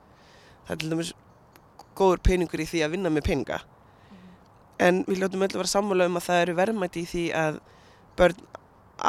Það 0.67 0.75
er 0.75 0.81
til 0.81 0.93
dæmis 0.93 1.13
góður 1.99 2.25
peningur 2.27 2.63
í 2.63 2.69
því 2.71 2.85
að 2.85 2.97
vinna 2.97 3.13
með 3.13 3.27
peninga 3.29 3.61
en 4.81 5.03
við 5.09 5.21
hljóttum 5.21 5.45
öll 5.45 5.53
að 5.53 5.61
vera 5.61 5.73
sammála 5.75 6.09
um 6.09 6.19
að 6.19 6.27
það 6.27 6.43
eru 6.45 6.57
verðmætti 6.59 7.03
í 7.03 7.09
því 7.11 7.25
að 7.37 7.59
börn 8.19 8.45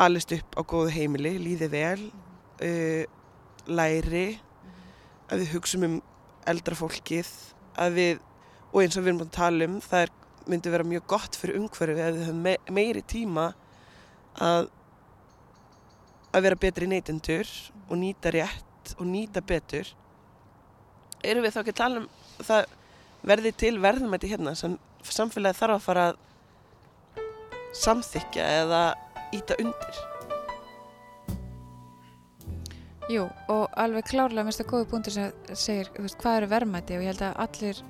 alist 0.03 0.33
upp 0.35 0.57
á 0.59 0.61
góðu 0.67 0.93
heimili, 0.95 1.33
líði 1.39 1.69
vel, 1.71 2.01
uh, 2.63 3.03
læri, 3.67 4.25
að 5.31 5.43
við 5.43 5.53
hugsaum 5.55 5.87
um 5.87 5.97
eldra 6.51 6.77
fólkið, 6.79 7.29
að 7.79 7.97
við, 7.99 8.21
og 8.71 8.81
eins 8.83 8.97
og 8.97 9.03
við 9.03 9.11
erum 9.11 9.21
búin 9.21 9.31
að 9.31 9.37
tala 9.37 9.69
um, 9.69 9.79
það 9.83 10.05
er, 10.07 10.13
myndi 10.51 10.73
vera 10.73 10.87
mjög 10.87 11.07
gott 11.11 11.37
fyrir 11.37 11.59
umhverfið 11.59 12.03
að 12.03 12.15
við 12.17 12.23
höfum 12.25 12.45
me 12.47 12.55
meiri 12.73 13.03
tíma 13.05 13.51
að, 14.41 14.71
að 16.33 16.47
vera 16.47 16.61
betri 16.63 16.87
neytendur 16.89 17.51
og 17.85 17.99
nýta 18.01 18.31
rétt 18.33 18.95
og 18.97 19.05
nýta 19.05 19.43
betur. 19.45 19.91
Erum 21.21 21.45
við 21.45 21.53
þá 21.53 21.59
ekki 21.61 21.75
að 21.75 21.81
tala 21.83 22.01
um 22.01 22.09
það 22.39 22.77
verði 23.27 23.51
til 23.63 23.75
verðmætti 23.81 24.31
hérna 24.31 24.55
sem 24.57 24.77
samfélagi 25.05 25.59
þarf 25.59 25.77
að 25.77 25.85
fara 25.85 26.05
að 26.11 26.21
samþykja 27.81 28.47
eða 28.61 28.81
íta 29.35 29.57
undir. 29.61 29.99
Jú, 33.11 33.25
og 33.51 33.65
alveg 33.79 34.07
klárlega 34.07 34.45
minnst 34.47 34.61
það 34.61 34.71
góði 34.71 34.87
búndur 34.91 35.15
sem 35.15 35.55
segir 35.57 35.89
veist, 35.97 36.19
hvað 36.21 36.41
eru 36.41 36.51
verðmætti 36.53 36.95
og 36.95 37.03
ég 37.03 37.11
held 37.11 37.25
að 37.27 37.41
allir 37.45 37.81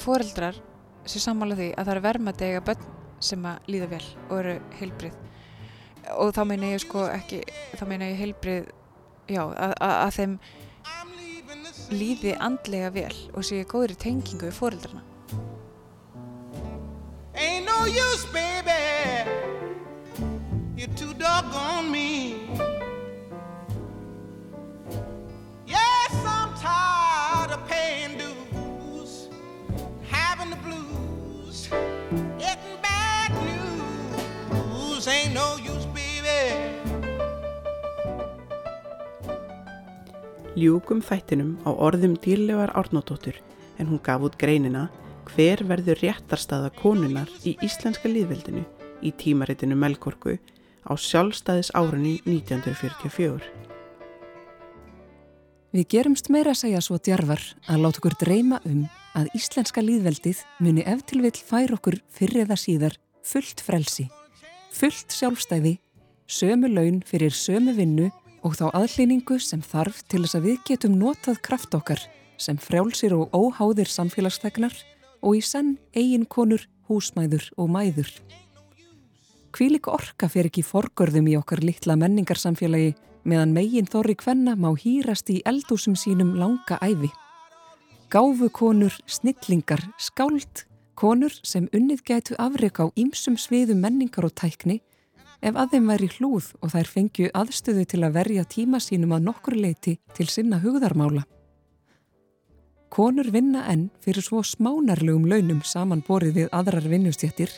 foreldrar 0.00 0.60
sé 1.04 1.20
sammála 1.20 1.58
því 1.58 1.68
að 1.74 1.82
það 1.82 1.92
eru 1.94 2.04
verðmætti 2.06 2.48
eiga 2.48 2.64
börn 2.70 2.88
sem 3.22 3.44
að 3.46 3.68
líða 3.74 3.90
vel 3.90 4.04
og 4.28 4.38
eru 4.38 4.54
heilbrið 4.78 5.18
og 6.16 6.32
þá 6.34 6.42
meina 6.48 6.72
ég 6.72 6.82
sko 6.82 7.04
ekki, 7.10 7.42
þá 7.78 7.84
meina 7.90 8.08
ég 8.10 8.20
heilbrið, 8.22 8.70
já, 9.30 9.42
að, 9.44 9.74
að, 9.76 9.94
að 9.94 10.14
þeim 10.16 10.36
líði 11.94 12.36
andlega 12.40 12.90
vel 12.94 13.16
og 13.32 13.44
sé 13.46 13.62
góður 13.68 13.94
í 13.94 13.98
tengingu 14.04 14.48
við 14.48 14.58
foreldrarna. 14.58 15.02
Ain't 17.34 17.64
no 17.66 17.84
use, 17.86 18.26
baby. 18.32 18.80
You're 20.76 20.92
too 20.96 21.14
doggone 21.14 21.71
Ljúkum 40.62 41.00
þættinum 41.02 41.56
á 41.66 41.74
orðum 41.74 42.12
dýrlegar 42.22 42.70
Árnóttóttur 42.78 43.34
en 43.82 43.88
hún 43.88 43.98
gaf 44.04 44.22
út 44.22 44.36
greinina 44.38 44.84
Hver 45.32 45.62
verður 45.66 45.98
réttarstaða 46.02 46.68
konunar 46.76 47.30
í 47.42 47.56
Íslenska 47.66 48.10
líðveldinu 48.10 48.62
í 49.02 49.10
tímaritinu 49.18 49.74
Melkorku 49.78 50.36
á 50.86 50.92
sjálfstæðis 50.94 51.72
árunni 51.74 52.20
1944. 52.28 53.42
Við 55.72 55.88
gerumst 55.96 56.30
meira 56.30 56.52
að 56.52 56.62
segja 56.62 56.84
svo 56.84 57.00
djarfar 57.00 57.42
að 57.66 57.82
láta 57.82 58.02
okkur 58.02 58.18
dreyma 58.22 58.62
um 58.68 58.86
að 59.18 59.30
Íslenska 59.38 59.82
líðveldið 59.82 60.46
muni 60.62 60.86
ef 60.86 61.02
til 61.08 61.22
vill 61.24 61.38
fær 61.38 61.74
okkur 61.74 61.98
fyrir 62.12 62.44
eða 62.44 62.60
síðar 62.60 62.98
fullt 63.26 63.62
frelsi, 63.64 64.10
fullt 64.70 65.10
sjálfstæði, 65.10 65.78
sömu 66.30 66.70
laun 66.70 67.02
fyrir 67.08 67.34
sömu 67.34 67.74
vinnu 67.74 68.12
og 68.42 68.56
þá 68.58 68.66
aðlýningu 68.74 69.38
sem 69.40 69.62
þarf 69.62 70.02
til 70.10 70.24
þess 70.24 70.38
að 70.38 70.46
við 70.48 70.58
getum 70.68 70.98
notað 70.98 71.40
kraft 71.46 71.74
okkar 71.78 72.02
sem 72.42 72.58
frjálsir 72.58 73.14
og 73.14 73.30
óháðir 73.30 73.90
samfélagstegnar 73.90 74.74
og 75.22 75.38
í 75.38 75.42
senn 75.46 75.76
eigin 75.94 76.26
konur, 76.26 76.64
húsmæður 76.90 77.46
og 77.56 77.70
mæður. 77.70 78.10
Kvílik 79.52 79.86
orka 79.92 80.28
fer 80.32 80.48
ekki 80.48 80.64
forgörðum 80.64 81.28
í 81.30 81.36
okkar 81.38 81.62
litla 81.62 81.94
menningarsamfélagi 82.00 82.94
meðan 83.28 83.52
megin 83.54 83.86
þorri 83.86 84.16
kvenna 84.18 84.56
má 84.58 84.72
hýrast 84.74 85.30
í 85.30 85.42
eldúsum 85.46 85.94
sínum 85.94 86.34
langa 86.40 86.80
æfi. 86.82 87.12
Gáfu 88.12 88.48
konur, 88.52 88.96
snillingar, 89.06 89.84
skáld, 90.00 90.66
konur 90.98 91.32
sem 91.44 91.68
unnið 91.72 92.02
gætu 92.08 92.36
afreik 92.40 92.80
á 92.82 92.90
ýmsum 92.98 93.38
sviðum 93.40 93.80
menningar 93.84 94.26
og 94.26 94.34
tækni 94.36 94.80
ef 95.42 95.58
að 95.58 95.74
þeim 95.74 95.90
væri 95.90 96.08
hlúð 96.16 96.48
og 96.62 96.72
þær 96.72 96.90
fengju 96.94 97.30
aðstöðu 97.34 97.84
til 97.90 98.02
að 98.06 98.16
verja 98.16 98.44
tíma 98.46 98.80
sínum 98.80 99.14
að 99.16 99.26
nokkur 99.26 99.56
leiti 99.58 99.96
til 100.16 100.28
sinna 100.30 100.60
hugðarmála. 100.62 101.24
Konur 102.92 103.30
vinna 103.32 103.64
enn 103.72 103.86
fyrir 104.04 104.24
svo 104.24 104.42
smánarlegum 104.44 105.24
launum 105.26 105.62
samanborið 105.64 106.34
við 106.42 106.50
aðrar 106.52 106.88
vinnustjættir 106.92 107.54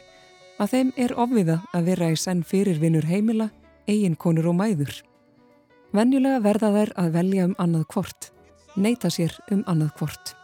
að 0.63 0.71
þeim 0.71 0.93
er 0.97 1.17
ofviða 1.19 1.59
að 1.75 1.91
vera 1.91 2.13
í 2.15 2.21
senn 2.21 2.45
fyrir 2.47 2.79
vinnur 2.79 3.07
heimila, 3.09 3.49
eigin 3.91 4.15
konur 4.15 4.53
og 4.53 4.59
mæður. 4.61 4.95
Venjulega 5.95 6.41
verða 6.45 6.71
þær 6.77 6.95
að 7.03 7.11
velja 7.19 7.49
um 7.49 7.57
annað 7.59 7.85
hvort, 7.91 8.31
neyta 8.77 9.11
sér 9.11 9.35
um 9.51 9.65
annað 9.67 9.93
hvort. 9.99 10.35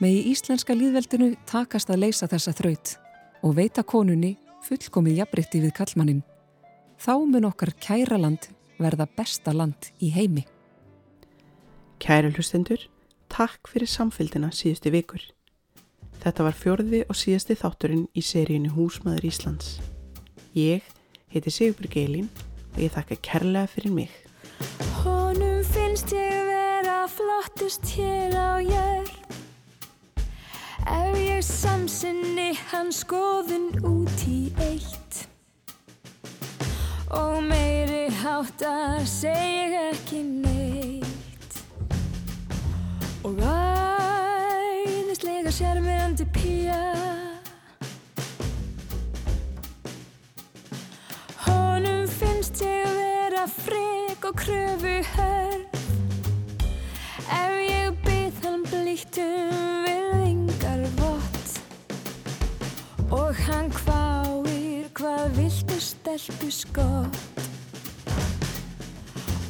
Með 0.00 0.16
í 0.16 0.24
Íslenska 0.32 0.74
líðveldinu 0.78 1.34
takast 1.48 1.90
að 1.90 2.06
leysa 2.06 2.28
þessa 2.30 2.54
þraut 2.56 2.94
og 3.44 3.56
veita 3.58 3.84
konunni 3.84 4.36
fullkomið 4.68 5.22
jafnbritti 5.22 5.62
við 5.62 5.74
kallmannin. 5.78 6.22
Þá 7.00 7.14
mun 7.30 7.48
okkar 7.48 7.72
kæra 7.80 8.18
land 8.20 8.50
verða 8.78 9.08
besta 9.16 9.54
land 9.54 9.90
í 10.04 10.10
heimi. 10.14 10.44
Kæri 12.02 12.30
hlustendur, 12.34 12.84
takk 13.32 13.70
fyrir 13.70 13.90
samfélgina 13.90 14.52
síðusti 14.54 14.92
vikur. 14.94 15.22
Þetta 16.22 16.46
var 16.46 16.56
fjörði 16.58 17.04
og 17.06 17.18
síðasti 17.18 17.56
þátturinn 17.58 18.06
í 18.14 18.22
seríunni 18.26 18.72
Húsmaður 18.74 19.28
Íslands. 19.30 19.78
Ég 20.54 20.86
heiti 21.32 21.52
Sigurbjörg 21.54 21.98
Eilín 22.02 22.30
og 22.74 22.82
ég 22.82 22.94
þakka 22.94 23.20
kærlega 23.22 23.70
fyrir 23.70 23.94
mig. 23.94 24.10
Honum 25.04 25.62
finnst 25.66 26.12
ég 26.14 26.42
vera 26.50 27.04
flottust 27.10 27.86
hér 27.94 28.34
á 28.34 28.58
jörg 28.62 29.17
Ef 30.88 31.16
ég 31.20 31.42
samsinni 31.44 32.54
hans 32.70 33.02
skoðun 33.04 33.76
út 33.84 34.22
í 34.24 34.48
eitt? 34.64 35.28
Og 37.12 37.44
meiri 37.44 38.08
háttar 38.22 39.04
seg 39.04 39.76
ekki 39.90 40.22
neitt. 40.24 41.60
Og 43.28 43.36
æðislega 43.44 45.52
sérmyrandi 45.52 46.24
pía. 46.32 46.80
Honum 51.44 52.08
finnst 52.08 52.64
ég 52.64 52.88
vera 52.96 53.44
frek 53.60 54.24
og 54.24 54.40
kröfu 54.40 55.04
hörð 55.12 55.68
Ef 57.28 57.52
ég 57.68 57.77
stelpu 66.18 66.50
skott 66.50 67.18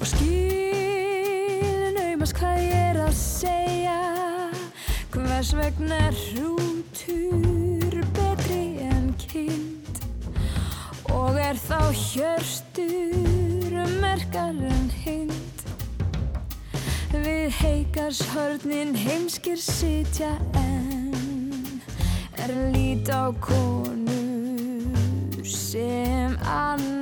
Og 0.01 0.07
skilin 0.07 1.97
auðmast 1.97 2.37
hvað 2.37 2.59
ég 2.63 2.75
er 2.91 2.99
að 3.07 3.15
segja. 3.17 4.01
Hvers 5.15 5.51
vegna 5.57 6.01
hrútur 6.13 7.97
betri 8.19 8.65
en 8.85 9.09
kind? 9.23 10.03
Og 11.15 11.41
er 11.41 11.57
þá 11.59 11.81
hjörstur 11.97 13.73
merkar 14.03 14.53
en 14.53 14.93
hind? 15.03 15.57
Við 17.17 17.49
heikarshörnin 17.63 18.93
heimskir 18.99 19.59
sitja 19.63 20.37
en 20.53 21.81
Er 22.39 22.51
lít 22.75 23.09
á 23.11 23.33
konu 23.41 23.78
Um, 26.49 26.98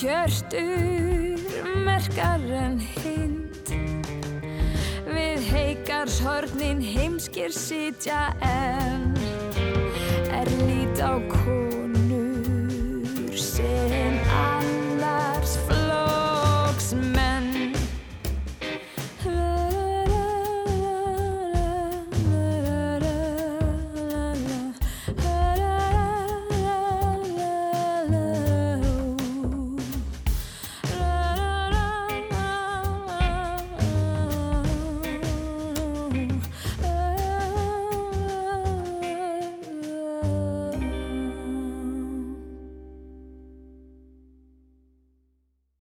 hjörtur 0.00 1.76
merkar 1.84 2.40
en 2.56 2.78
hind. 2.80 3.72
Við 5.04 5.48
heikars 5.52 6.20
hornin 6.24 6.80
heimskir 6.84 7.52
sitja 7.52 8.30
en 8.40 9.12
er 10.32 10.48
lít 10.64 11.04
á 11.04 11.20
kó 11.28 11.69